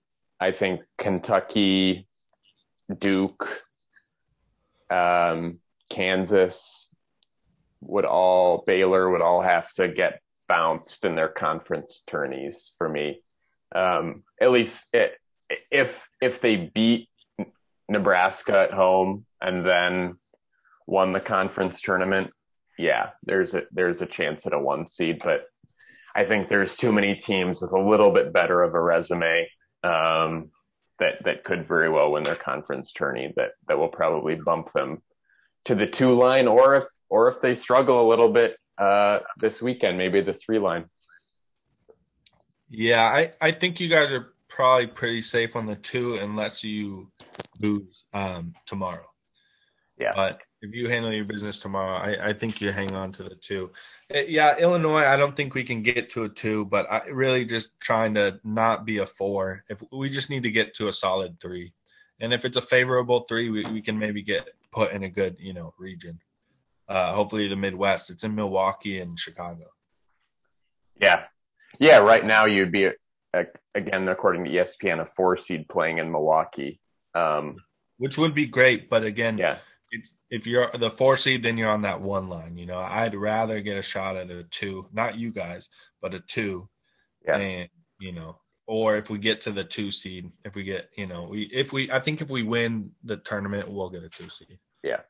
[0.42, 2.08] I think Kentucky,
[2.98, 3.48] Duke,
[4.90, 6.90] um, Kansas
[7.82, 13.22] would all Baylor would all have to get bounced in their conference tourneys for me.
[13.76, 15.12] Um, at least it,
[15.72, 17.10] if if they beat
[17.88, 20.16] Nebraska at home and then
[20.88, 22.32] won the conference tournament,
[22.80, 25.42] yeah, there's a there's a chance at a one seed, but
[26.16, 29.48] I think there's too many teams with a little bit better of a resume
[29.84, 30.52] um,
[31.00, 35.02] that that could very well win their conference tourney that that will probably bump them
[35.66, 39.62] to the two line, or if or if they struggle a little bit uh, this
[39.62, 40.86] weekend, maybe the three line.
[42.70, 47.12] Yeah, I I think you guys are probably pretty safe on the two unless you
[47.60, 49.06] lose um, tomorrow.
[49.98, 50.12] Yeah.
[50.16, 53.36] But if you handle your business tomorrow, I, I think you hang on to the
[53.36, 53.72] two.
[54.12, 57.46] Eh, yeah, Illinois, I don't think we can get to a two, but I really
[57.46, 59.64] just trying to not be a four.
[59.70, 61.74] If we just need to get to a solid three,
[62.20, 65.38] and if it's a favorable three, we, we can maybe get put in a good
[65.40, 66.20] you know region.
[66.88, 68.10] Uh, hopefully the Midwest.
[68.10, 69.66] It's in Milwaukee and Chicago.
[71.02, 71.24] Yeah,
[71.80, 71.98] yeah.
[71.98, 72.92] Right now, you'd be
[73.74, 76.80] again, according to ESPN, a four seed playing in Milwaukee,
[77.16, 77.56] um,
[77.98, 78.90] which would be great.
[78.90, 79.58] But again, yeah,
[79.92, 82.58] it's, if you're the four seed, then you're on that one line.
[82.58, 85.70] You know, I'd rather get a shot at a two, not you guys,
[86.02, 86.70] but a two,
[87.26, 87.38] yeah.
[87.38, 91.08] and you know, or if we get to the two seed, if we get, you
[91.08, 94.30] know, we if we, I think if we win the tournament, we'll get a two
[94.30, 94.60] seed.
[94.84, 95.02] Yeah,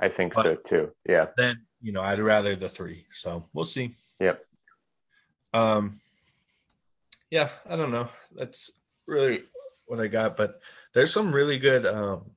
[0.00, 0.90] I think but so too.
[1.08, 1.26] Yeah.
[1.36, 3.06] Then you know, I'd rather the three.
[3.12, 3.94] So we'll see.
[4.20, 4.40] Yep.
[5.52, 6.00] Um,
[7.30, 8.08] yeah, I don't know.
[8.34, 8.70] That's
[9.06, 9.42] really
[9.86, 10.36] what I got.
[10.36, 10.60] But
[10.94, 12.30] there's some really good, um,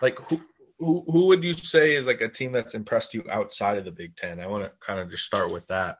[0.00, 0.40] like who
[0.78, 3.90] who who would you say is like a team that's impressed you outside of the
[3.90, 4.40] Big Ten?
[4.40, 5.98] I want to kind of just start with that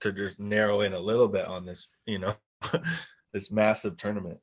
[0.00, 2.34] to just narrow in a little bit on this, you know,
[3.32, 4.38] this massive tournament.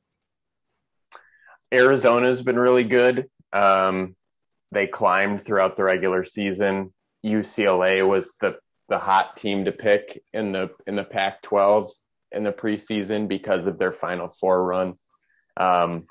[1.72, 3.28] Arizona's been really good.
[3.52, 4.14] Um,
[4.70, 6.92] they climbed throughout the regular season.
[7.24, 8.56] UCLA was the
[8.88, 11.92] the hot team to pick in the in the Pac-12s
[12.30, 14.94] in the preseason because of their Final Four run.
[15.56, 16.06] Um,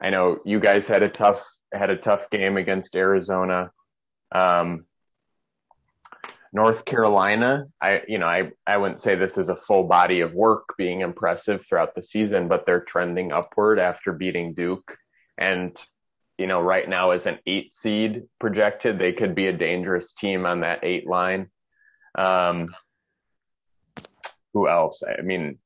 [0.00, 3.70] I know you guys had a tough had a tough game against Arizona.
[4.32, 4.86] Um,
[6.52, 10.32] North Carolina, I you know I I wouldn't say this is a full body of
[10.32, 14.96] work being impressive throughout the season, but they're trending upward after beating Duke,
[15.36, 15.76] and
[16.38, 20.46] you know right now as an eight seed projected, they could be a dangerous team
[20.46, 21.50] on that eight line.
[22.16, 22.74] Um,
[24.54, 25.02] who else?
[25.06, 25.58] I mean,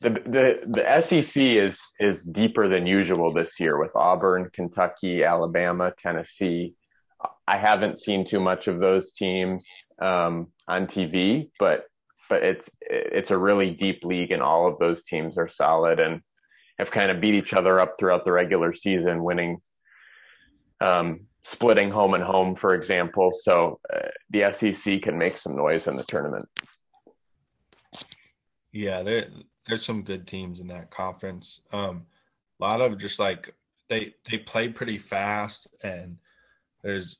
[0.00, 5.92] the the the SEC is is deeper than usual this year with Auburn, Kentucky, Alabama,
[5.96, 6.74] Tennessee.
[7.48, 9.68] I haven't seen too much of those teams
[10.00, 11.84] um, on TV, but
[12.28, 16.20] but it's it's a really deep league, and all of those teams are solid and
[16.78, 19.58] have kind of beat each other up throughout the regular season, winning,
[20.80, 23.30] um, splitting home and home, for example.
[23.32, 26.46] So uh, the SEC can make some noise in the tournament.
[28.72, 29.28] Yeah, there
[29.66, 31.60] there's some good teams in that conference.
[31.72, 32.06] Um,
[32.60, 33.54] a lot of just like
[33.88, 36.18] they they play pretty fast, and
[36.82, 37.18] there's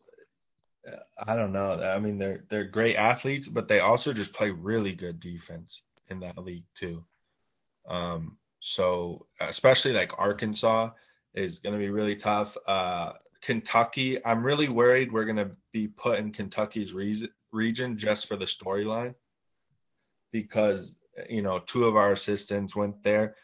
[1.27, 1.83] I don't know.
[1.83, 6.21] I mean, they're they're great athletes, but they also just play really good defense in
[6.21, 7.05] that league too.
[7.89, 10.91] Um, so especially like Arkansas
[11.35, 12.57] is going to be really tough.
[12.67, 18.27] Uh, Kentucky, I'm really worried we're going to be put in Kentucky's re- region just
[18.27, 19.15] for the storyline
[20.33, 20.97] because
[21.29, 23.37] you know, two of our assistants went there.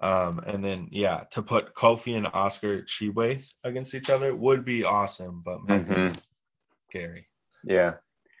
[0.00, 4.84] Um, and then yeah, to put Kofi and Oscar Tshiebwe against each other would be
[4.84, 6.12] awesome, but mm-hmm.
[6.88, 7.28] scary.
[7.64, 7.94] Yeah,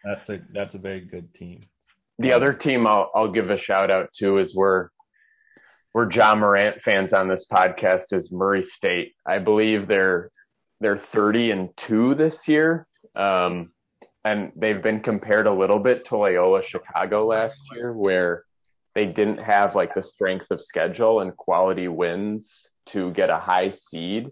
[0.04, 1.60] that's a that's a very good team.
[2.18, 4.88] The other team I'll I'll give a shout out to is we're
[5.94, 9.14] we're Ja Morant fans on this podcast is Murray State.
[9.26, 10.30] I believe they're
[10.80, 12.86] they're thirty and two this year.
[13.14, 13.70] Um,
[14.26, 18.44] and they've been compared a little bit to Loyola Chicago last year, where
[18.96, 23.68] they didn't have like the strength of schedule and quality wins to get a high
[23.68, 24.30] seed,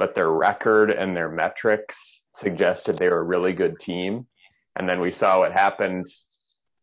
[0.00, 4.26] but their record and their metrics suggested they were a really good team.
[4.74, 6.08] And then we saw what happened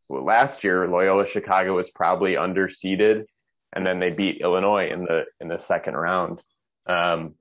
[0.10, 0.88] last year.
[0.88, 3.26] Loyola Chicago was probably underseeded,
[3.74, 6.42] and then they beat Illinois in the in the second round.
[6.86, 7.34] Um,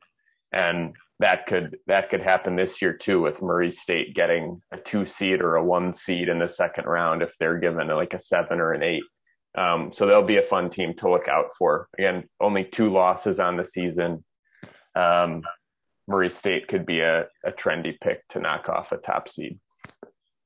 [0.52, 5.06] and that could that could happen this year too with Murray State getting a two
[5.06, 8.58] seed or a one seed in the second round if they're given like a seven
[8.58, 9.04] or an eight.
[9.56, 11.88] Um, so they'll be a fun team to look out for.
[11.98, 14.24] Again, only two losses on the season.
[14.94, 15.42] Um,
[16.06, 19.58] Murray State could be a, a trendy pick to knock off a top seed.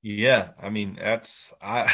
[0.02, 1.92] Yeah, I mean that's I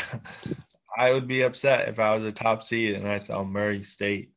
[0.96, 4.30] I would be upset if I was a top seed and I saw Murray State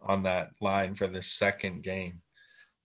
[0.00, 2.22] on that line for the second game.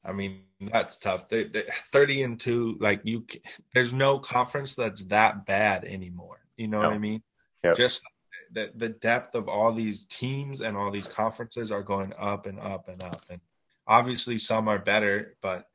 [0.04, 1.30] I mean, that's tough.
[1.30, 3.26] They, they, 30 and 2, like you,
[3.74, 6.40] there's no conference that's that bad anymore.
[6.58, 6.90] You know no.
[6.90, 7.22] what I mean?
[7.64, 7.78] Yep.
[7.78, 8.02] Just
[8.52, 12.60] the, the depth of all these teams and all these conferences are going up and
[12.60, 13.24] up and up.
[13.30, 13.40] And
[13.88, 15.68] obviously, some are better, but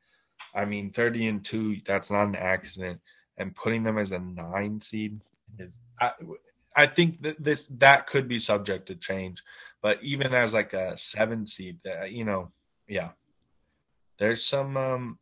[0.53, 2.99] I mean, 30 and 2, that's not an accident.
[3.37, 5.19] And putting them as a nine seed
[5.59, 6.11] is, I,
[6.75, 9.43] I think that this, that could be subject to change.
[9.81, 12.51] But even as like a seven seed, uh, you know,
[12.87, 13.09] yeah,
[14.17, 15.19] there's some um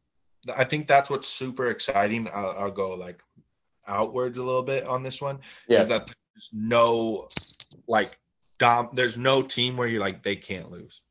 [0.56, 2.28] I think that's what's super exciting.
[2.34, 3.22] I'll, I'll, go like
[3.88, 5.40] outwards a little bit on this one.
[5.68, 5.80] Yeah.
[5.80, 7.28] Is that there's no
[7.88, 8.18] like
[8.58, 11.02] dom there's no team where you're like they can't lose.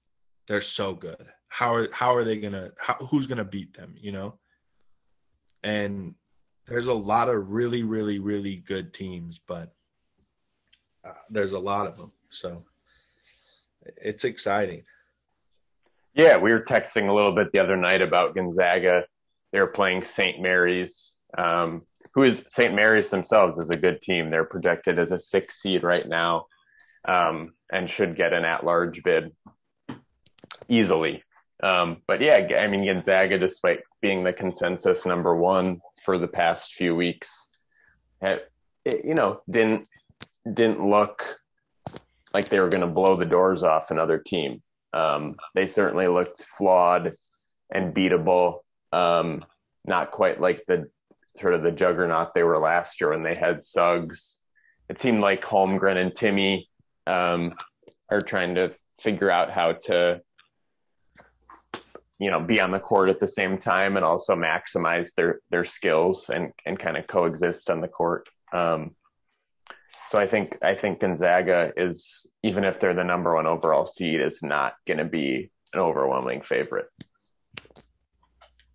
[0.46, 1.26] They're so good.
[1.48, 4.38] How are how are they gonna how, who's gonna beat them, you know?
[5.62, 6.14] And
[6.66, 9.74] there's a lot of really, really, really good teams, but
[11.04, 12.12] uh, there's a lot of them.
[12.30, 12.64] So
[13.96, 14.84] it's exciting.
[16.14, 19.04] Yeah, we were texting a little bit the other night about Gonzaga.
[19.52, 20.40] They were playing St.
[20.40, 21.82] Mary's, um,
[22.14, 22.74] who is St.
[22.74, 24.30] Mary's themselves is a good team.
[24.30, 26.46] They're projected as a six seed right now,
[27.06, 29.32] um, and should get an at-large bid
[30.68, 31.24] easily.
[31.62, 36.74] Um, but yeah, I mean Gonzaga, despite being the consensus number one for the past
[36.74, 37.48] few weeks,
[38.20, 38.50] it,
[38.84, 39.88] you know didn't
[40.52, 41.24] didn't look
[42.34, 44.62] like they were going to blow the doors off another team.
[44.92, 47.12] Um, they certainly looked flawed
[47.72, 48.60] and beatable.
[48.92, 49.44] Um,
[49.86, 50.88] not quite like the
[51.40, 54.38] sort of the juggernaut they were last year when they had Suggs.
[54.88, 56.66] It seemed like Holmgren and Timme
[57.06, 57.54] um,
[58.10, 60.20] are trying to figure out how to,
[62.18, 65.64] you know, be on the court at the same time and also maximize their their
[65.64, 68.28] skills and and kind of coexist on the court.
[68.52, 68.94] Um,
[70.10, 74.20] so I think I think Gonzaga is even if they're the number one overall seed,
[74.20, 76.86] is not going to be an overwhelming favorite.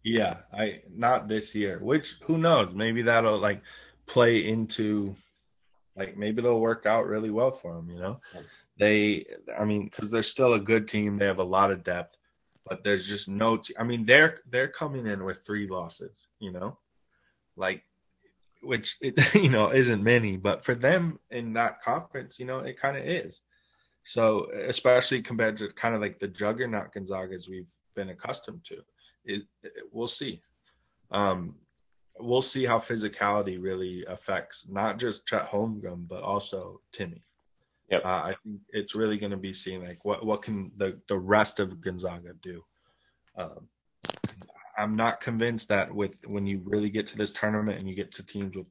[0.04, 1.80] Yeah, I not this year.
[1.80, 2.74] Which who knows?
[2.74, 3.62] Maybe that'll like
[4.06, 5.16] play into
[5.95, 7.89] like maybe it'll work out really well for them.
[7.89, 8.20] You know,
[8.78, 9.26] they
[9.58, 11.16] I mean because they're still a good team.
[11.16, 12.18] They have a lot of depth,
[12.66, 13.58] but there's just no.
[13.58, 16.28] T- I mean they're they're coming in with three losses.
[16.39, 16.78] You know,
[17.58, 17.84] like
[18.62, 22.80] which it you know isn't many, but for them in that conference, you know, it
[22.80, 23.41] kind of is.
[24.06, 28.78] So especially compared to kind of like the juggernaut Gonzagas we've been accustomed to,
[29.30, 30.41] it, it, we'll see.
[31.11, 31.55] Um,
[32.19, 37.21] we'll see how physicality really affects not just Chet Holmgren but also Timme.
[37.89, 38.05] Yep.
[38.05, 41.17] Uh, I think it's really going to be seeing like what what can the the
[41.17, 42.63] rest of Gonzaga do.
[43.36, 43.67] Um,
[44.77, 48.11] I'm not convinced that with when you really get to this tournament and you get
[48.13, 48.67] to teams with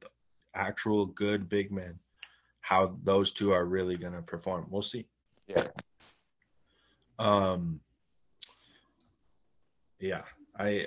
[0.55, 1.99] actual good big men,
[2.61, 4.67] how those two are really going to perform.
[4.69, 5.05] We'll see.
[5.47, 5.67] Yeah.
[7.17, 7.81] Um.
[9.99, 10.21] Yeah,
[10.59, 10.85] I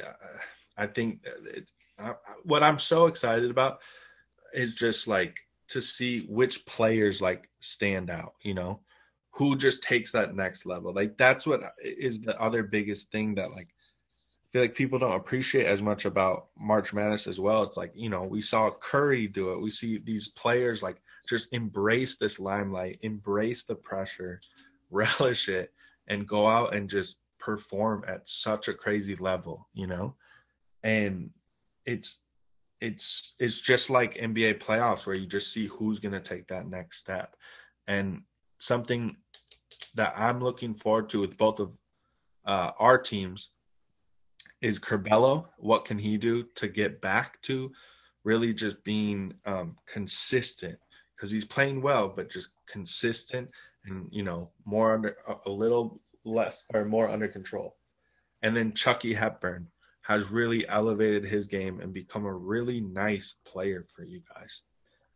[0.76, 2.14] I think it, I,
[2.44, 3.80] what I'm so excited about
[4.54, 8.34] is just like to see which players like stand out.
[8.42, 8.80] You know,
[9.30, 10.92] who just takes that next level.
[10.92, 13.68] Like that's what is the other biggest thing that like
[14.52, 17.62] feel like people don't appreciate as much about March Madness as well.
[17.62, 19.62] It's like, you know, we saw Curry do it.
[19.62, 24.40] We see these players like just embrace this limelight, embrace the pressure,
[24.90, 25.72] relish it,
[26.08, 30.14] and go out and just perform at such a crazy level, you know?
[30.82, 31.30] And
[31.84, 32.20] it's
[32.80, 36.98] it's it's just like NBA playoffs where you just see who's gonna take that next
[36.98, 37.36] step.
[37.86, 38.22] And
[38.58, 39.16] something
[39.94, 41.72] that I'm looking forward to with both of
[42.44, 43.50] uh, our teams
[44.60, 45.46] is Curbelo.
[45.58, 47.72] What can he do to get back to
[48.24, 50.78] really just being um, consistent?
[51.16, 53.48] Because he's playing well, but just consistent
[53.84, 55.16] and you know more under
[55.46, 57.76] a little less or more under control.
[58.42, 59.68] And then Chucky Hepburn
[60.02, 64.62] has really elevated his game and become a really nice player for you guys.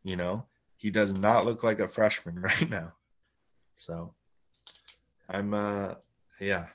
[0.04, 0.46] You know,
[0.76, 2.92] he does not look like a freshman right now.
[3.74, 4.14] So
[5.28, 5.94] I'm uh
[6.40, 6.66] yeah,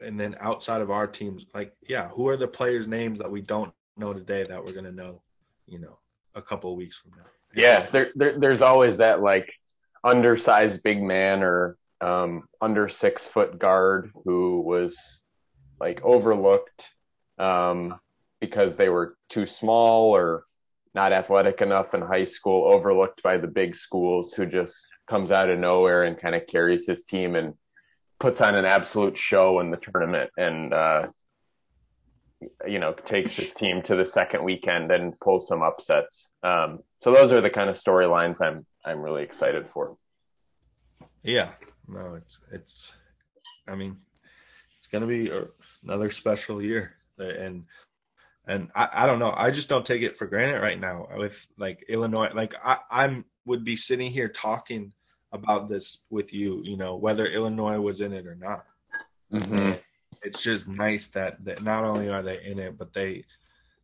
[0.00, 3.42] and then outside of our teams, like yeah, who are the players' names that we
[3.42, 5.20] don't know today that we're gonna know,
[5.66, 5.98] you know,
[6.34, 7.26] a couple weeks from now?
[7.54, 9.52] Yeah, there, there there's always that like
[10.02, 15.22] undersized big man or um, under six foot guard who was
[15.80, 16.90] like overlooked
[17.38, 17.98] um,
[18.40, 20.44] because they were too small or
[20.94, 25.48] not athletic enough in high school, overlooked by the big schools who just comes out
[25.48, 27.54] of nowhere and kind of carries his team and
[28.20, 31.06] puts on an absolute show in the tournament and uh,
[32.66, 36.28] you know takes his team to the second weekend and pulls some upsets.
[36.42, 39.96] Um, so those are the kind of storylines I'm I'm really excited for.
[41.22, 41.52] Yeah,
[41.88, 42.92] no, it's it's.
[43.66, 43.96] I mean,
[44.78, 45.30] it's gonna be
[45.82, 47.64] another special year, and
[48.46, 49.32] and I, I don't know.
[49.36, 52.30] I just don't take it for granted right now with like Illinois.
[52.34, 54.92] Like I, I'm would be sitting here talking
[55.32, 58.64] about this with you, you know, whether Illinois was in it or not.
[59.32, 59.72] Mm-hmm.
[60.22, 63.24] It's just nice that, that not only are they in it, but they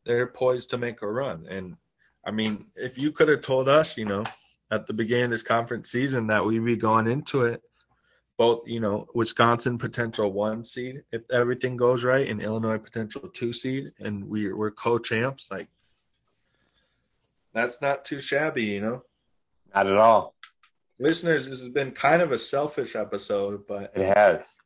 [0.05, 1.47] they're poised to make a run.
[1.49, 1.77] And
[2.25, 4.25] I mean, if you could have told us, you know,
[4.71, 7.63] at the beginning of this conference season that we'd be going into it,
[8.41, 13.53] both, you know, Wisconsin potential one seed if everything goes right, and Illinois potential two
[13.53, 15.69] seed, and we we're co-champs, like
[17.53, 19.03] that's not too shabby, you know.
[19.75, 20.35] Not at all
[21.01, 24.61] listeners, this has been kind of a selfish episode, but it has.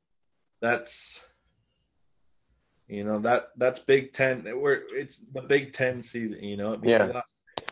[0.61, 1.25] That's
[2.87, 4.45] you know that that's Big Ten.
[4.45, 6.45] We're it's the Big Ten season.
[6.45, 7.23] You know, yeah.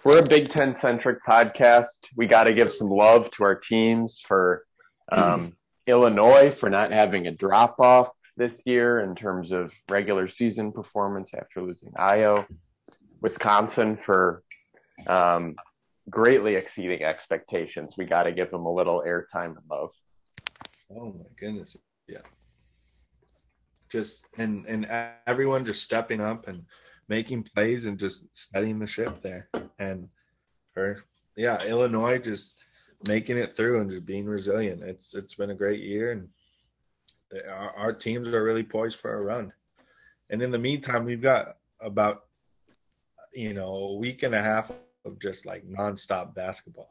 [0.04, 2.08] We're a Big Ten centric podcast.
[2.16, 4.64] We got to give some love to our teams for
[5.10, 5.54] um,
[5.92, 11.30] Illinois for not having a drop off this year in terms of regular season performance
[11.34, 12.46] after losing Ayo.
[13.20, 14.42] Wisconsin for
[15.06, 15.54] um,
[16.08, 17.94] greatly exceeding expectations.
[17.98, 19.90] We got to give them a little airtime and love.
[20.90, 21.76] Oh my goodness,
[22.08, 22.18] yeah.
[23.90, 24.86] Just and and
[25.26, 26.64] everyone just stepping up and
[27.08, 30.08] making plays and just steadying the ship there, and
[30.72, 31.04] for
[31.36, 32.56] yeah, Illinois just
[33.06, 34.82] making it through and just being resilient.
[34.82, 36.28] It's it's been a great year, and
[37.48, 39.52] our, our teams are really poised for a run.
[40.30, 42.24] And in the meantime, we've got about
[43.32, 44.70] you know a week and a half
[45.04, 46.90] of just like nonstop basketball.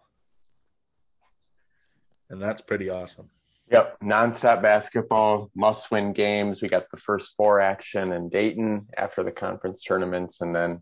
[2.30, 3.30] And that's pretty awesome.
[3.72, 6.62] Yep, nonstop basketball, must win games.
[6.62, 10.82] We got the first four action in Dayton after the conference tournaments, and then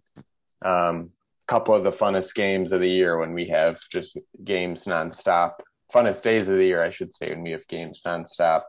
[0.65, 1.09] um,
[1.49, 5.53] couple of the funnest games of the year when we have just games nonstop.
[5.91, 8.65] Funnest days of the year, I should say, when we have games nonstop,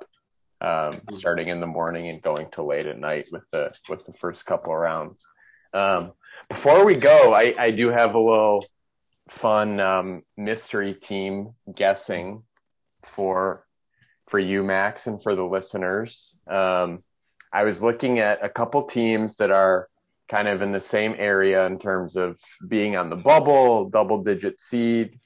[0.63, 1.15] um, mm-hmm.
[1.15, 4.47] starting in the morning and going to late at night with the with the first
[4.47, 5.27] couple of rounds.
[5.75, 6.13] Um,
[6.49, 8.65] before we go, I, I do have a little
[9.29, 12.45] fun um, mystery team guessing
[13.05, 13.67] for
[14.31, 16.35] for you, Max, and for the listeners.
[16.49, 17.05] Um,
[17.53, 19.90] I was looking at a couple teams that are
[20.31, 24.61] kind of in the same area in terms of being on the bubble, double digit
[24.61, 25.19] seed,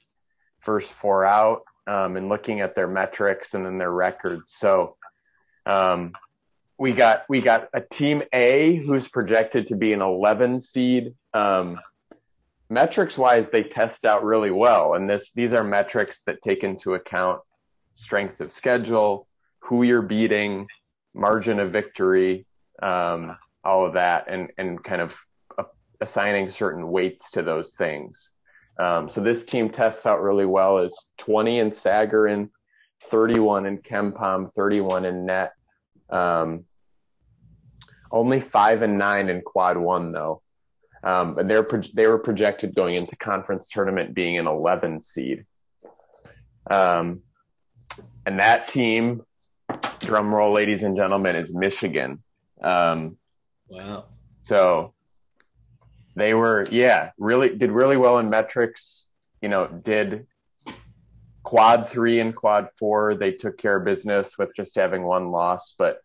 [0.59, 4.53] first four out, um, and looking at their metrics and then their records.
[4.53, 4.97] So
[5.67, 6.13] um,
[6.79, 11.13] we got we got a team A who's projected to be an 11 seed.
[11.33, 11.79] Um,
[12.69, 16.95] metrics wise, they test out really well, and this these are metrics that take into
[16.95, 17.41] account
[17.93, 19.27] strength of schedule,
[19.59, 20.67] who you're beating,
[21.13, 22.47] margin of victory,
[22.81, 25.17] um, all of that, and and kind of
[26.01, 28.31] assigning certain weights to those things.
[28.79, 32.49] Um, so this team tests out really well as 20 in Sagarin,
[33.03, 35.53] 31 in KenPom, 31 in net,
[36.09, 36.65] um,
[38.11, 40.41] only five and nine in quad one though.
[41.03, 45.45] Um, and they're they were projected going into conference tournament being an 11 seed.
[46.69, 47.21] Um,
[48.25, 49.21] and that team,
[49.99, 52.23] drum roll, ladies and gentlemen, is Michigan.
[52.61, 53.17] Um,
[53.67, 54.05] wow.
[54.43, 54.93] So
[56.15, 59.07] they were, yeah, really did really well in metrics.
[59.41, 60.27] You know, did
[61.43, 63.15] quad three and quad four.
[63.15, 66.01] They took care of business with just having one loss, but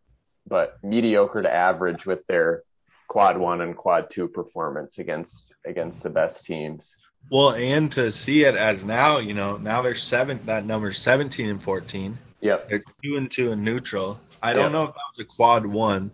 [0.46, 2.62] but mediocre to average with their
[3.08, 6.96] quad one and quad two performance against against the best teams.
[7.30, 10.40] Well, and to see it as now, you know, now they're seven.
[10.46, 12.18] That number seventeen and fourteen.
[12.40, 14.20] Yep, they're two and two and neutral.
[14.42, 14.72] I don't yep.
[14.72, 16.11] know if that was a quad one.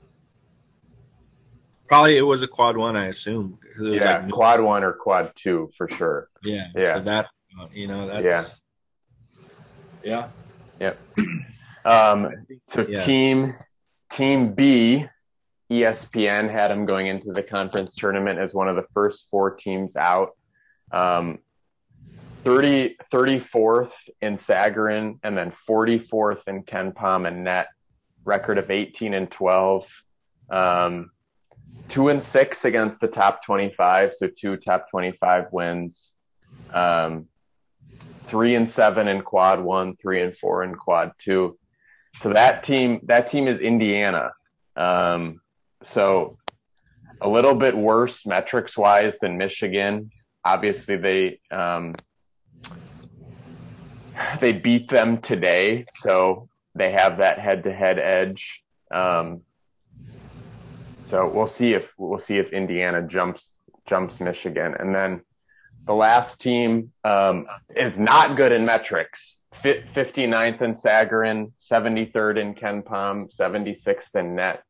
[1.88, 3.58] Probably it was a quad one, I assume.
[3.80, 6.28] Yeah, like quad one or quad two for sure.
[6.42, 6.94] Yeah, yeah.
[6.94, 7.30] So that
[7.72, 8.56] you know, that's
[10.04, 10.28] yeah,
[10.80, 10.98] yeah, yep.
[11.84, 12.32] Um,
[12.66, 13.04] so yeah.
[13.04, 13.54] team
[14.10, 15.06] Team B,
[15.70, 19.96] ESPN had them going into the conference tournament as one of the first four teams
[19.96, 20.30] out.
[20.92, 21.38] Um,
[22.44, 23.90] 30, 34th
[24.22, 27.66] in Sagarin and then 44th in KenPom and net
[28.24, 30.02] record of 18 and 12.
[30.48, 31.10] Um,
[31.88, 34.12] two and six against the top 25.
[34.14, 36.14] So two top 25 wins.
[36.72, 37.26] Um,
[38.26, 41.58] three and seven in quad one, three and four in quad two.
[42.20, 44.32] So that team, that team is Indiana.
[44.74, 45.40] Um,
[45.84, 46.36] so
[47.20, 50.10] a little bit worse metrics wise than Michigan.
[50.44, 51.94] Obviously, they um,
[54.40, 58.62] they beat them today, so they have that head to head edge.
[58.90, 59.42] Um,
[61.08, 63.54] so we'll see if we'll see if Indiana jumps
[63.86, 65.22] jumps Michigan, and then
[65.84, 69.40] the last team um, is not good in metrics.
[69.54, 74.62] 59th in Sagarin, 73rd in KenPom, 76th in net.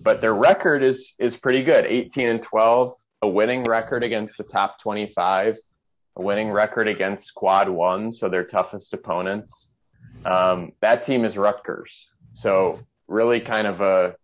[0.00, 1.86] But their record is is pretty good.
[1.86, 5.56] 18 and 12, a winning record against the top 25,
[6.16, 9.70] a winning record against quad one, so their toughest opponents.
[10.24, 12.08] Um, that team is Rutgers.
[12.32, 14.16] So really kind of a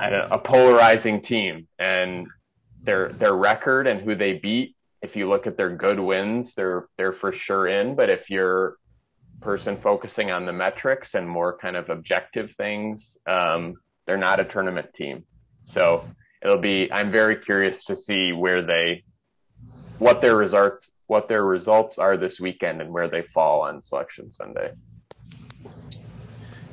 [0.00, 1.68] a polarizing team.
[1.78, 2.26] And
[2.82, 6.88] their their record and who they beat if you look at their good wins they're
[6.96, 7.96] they're for sure in.
[7.96, 8.76] But if you're
[9.40, 13.74] person focusing on the metrics and more kind of objective things um,
[14.06, 15.24] they're not a tournament team.
[15.66, 16.04] So
[16.42, 19.02] it'll be i'm very curious to see where they
[19.98, 24.30] what their results what their results are this weekend and where they fall on selection
[24.30, 24.70] sunday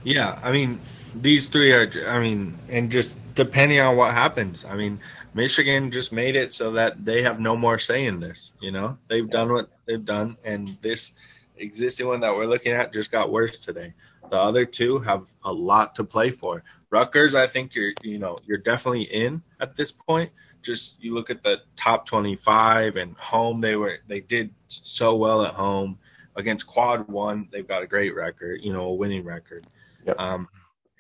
[0.06, 0.80] yeah i mean
[1.14, 5.00] these three are i mean and just depending on what happens i mean
[5.34, 8.98] michigan just made it so that they have no more say in this you know?
[9.08, 11.14] They've done what they've done and this
[11.58, 13.94] existing one that we're looking at just got worse today.
[14.32, 16.64] The other two have a lot to play for.
[16.90, 20.32] Rutgers i think you're you know you're definitely in at this point.
[20.64, 25.46] Just you look at the top 25 and home they were they did so well
[25.46, 26.00] at home.
[26.36, 29.66] Against quad one they've got a great record you know a winning record
[30.06, 30.20] yep.
[30.20, 30.48] um,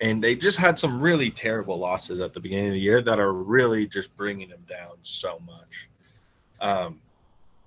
[0.01, 3.19] and they just had some really terrible losses at the beginning of the year that
[3.19, 5.89] are really just bringing them down so much
[6.61, 6.99] um,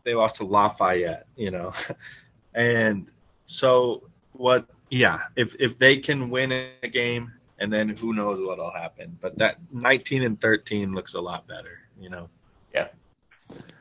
[0.04, 1.72] they lost to lafayette you know
[2.54, 3.10] and
[3.46, 8.72] so what yeah if if they can win a game and then who knows what'll
[8.72, 12.28] happen but that 19 and 13 looks a lot better you know.
[12.74, 12.88] Yeah.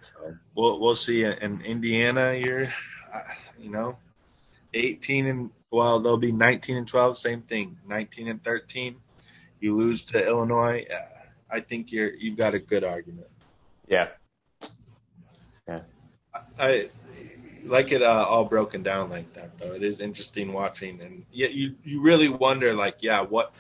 [0.02, 1.24] So we'll we'll see.
[1.24, 2.68] In Indiana, you're,
[3.14, 3.22] uh,
[3.60, 3.98] you know,
[4.78, 7.18] eighteen and well, they'll be nineteen and twelve.
[7.18, 8.98] Same thing, nineteen and thirteen.
[9.60, 10.86] You lose to Illinois.
[10.92, 11.20] Uh,
[11.50, 13.28] I think you're you've got a good argument.
[13.88, 14.10] Yeah.
[15.68, 15.82] Yeah.
[16.34, 16.90] I, I
[17.66, 19.74] like it uh, all broken down like that though.
[19.74, 23.54] It is interesting watching, and yeah, you you really wonder like, yeah, what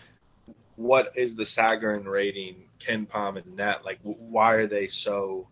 [0.76, 3.84] what is the Sagarin rating KenPom and Net.
[3.84, 5.48] Like, why are they so?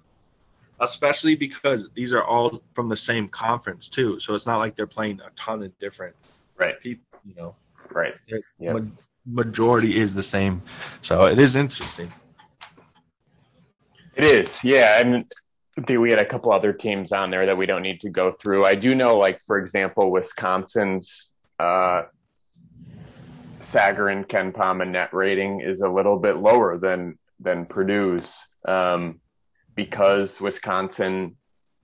[0.80, 4.88] Especially because these are all from the same conference too, so it's not like they're
[4.88, 6.16] playing a ton of different
[6.58, 7.06] right people.
[7.26, 7.54] You know,
[7.92, 8.14] right?
[8.60, 8.74] Yeah.
[8.74, 8.82] Ma-
[9.26, 10.62] majority is the same,
[11.02, 12.12] so it is interesting.
[14.16, 14.98] It is, yeah.
[15.00, 15.26] I mean,
[16.00, 18.66] we had a couple other teams on there that we don't need to go through.
[18.66, 22.04] I do know, like for example, Wisconsin's uh,
[23.62, 29.20] Sagarin KenPom and net rating is a little bit lower than than Purdue's um,
[29.76, 31.36] because Wisconsin,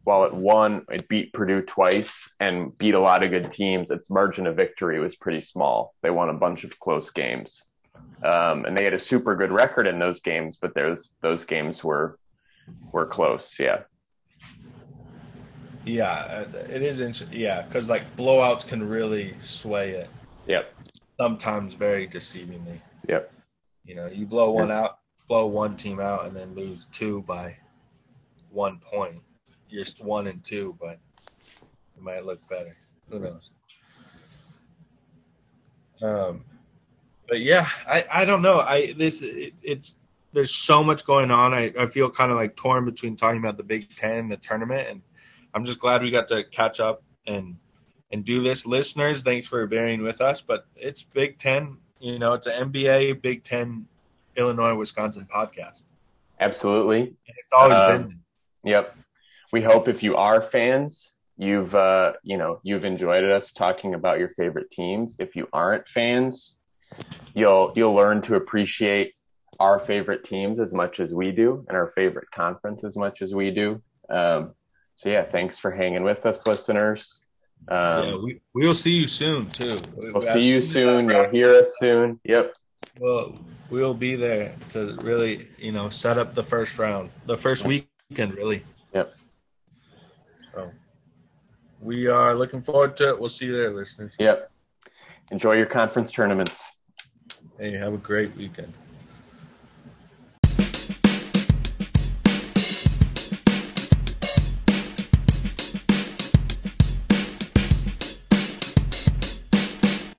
[0.03, 3.91] while it won, it beat Purdue twice and beat a lot of good teams.
[3.91, 5.93] Its margin of victory was pretty small.
[6.01, 7.63] They won a bunch of close games,
[8.23, 10.57] um, and they had a super good record in those games.
[10.59, 12.17] But those those games were
[12.91, 13.55] were close.
[13.59, 13.81] Yeah.
[15.83, 17.39] Yeah, uh, it is interesting.
[17.39, 20.09] Yeah, because like blowouts can really sway it.
[20.47, 20.73] Yep
[21.21, 22.81] sometimes very deceivingly.
[23.07, 23.31] Yep.
[23.85, 27.55] You know, you blow one out, blow one team out, and then lose two by
[28.51, 29.21] one point.
[29.69, 30.99] You're one and two, but
[31.95, 32.75] it might look better.
[33.09, 33.49] Who knows?
[36.01, 36.43] Um,
[37.27, 38.59] but yeah, I, I don't know.
[38.59, 39.95] I this it, it's
[40.33, 41.53] there's so much going on.
[41.53, 44.87] I, I feel kind of like torn between talking about the Big Ten, the tournament,
[44.89, 45.01] and
[45.53, 47.57] I'm just glad we got to catch up and
[48.11, 48.65] and do this.
[48.65, 50.41] Listeners, thanks for bearing with us.
[50.41, 53.85] But it's Big Ten, you know, it's an NBA Big Ten
[54.35, 55.83] Illinois Wisconsin podcast.
[56.39, 57.13] Absolutely.
[57.25, 58.19] It's always um, been.
[58.63, 58.95] Yep.
[59.51, 64.19] We hope if you are fans, you've uh, you know, you've enjoyed us talking about
[64.19, 65.15] your favorite teams.
[65.19, 66.57] If you aren't fans,
[67.33, 69.13] you'll you'll learn to appreciate
[69.59, 73.33] our favorite teams as much as we do and our favorite conference as much as
[73.33, 73.81] we do.
[74.09, 74.53] Um,
[74.95, 77.21] so yeah, thanks for hanging with us, listeners.
[77.67, 79.77] Um, yeah, we we'll see you soon too.
[79.95, 81.09] We'll see you soon.
[81.09, 82.19] You'll hear us soon.
[82.23, 82.55] Yep.
[82.99, 83.37] Well,
[83.69, 87.65] we'll be there to really, you know, set up the first round, the first
[88.11, 88.63] weekend, really.
[88.93, 89.15] Yep.
[90.53, 90.71] So
[91.79, 93.19] we are looking forward to it.
[93.19, 94.13] We'll see you there, listeners.
[94.19, 94.51] Yep.
[95.31, 96.73] Enjoy your conference tournaments.
[97.57, 98.73] Hey, have a great weekend.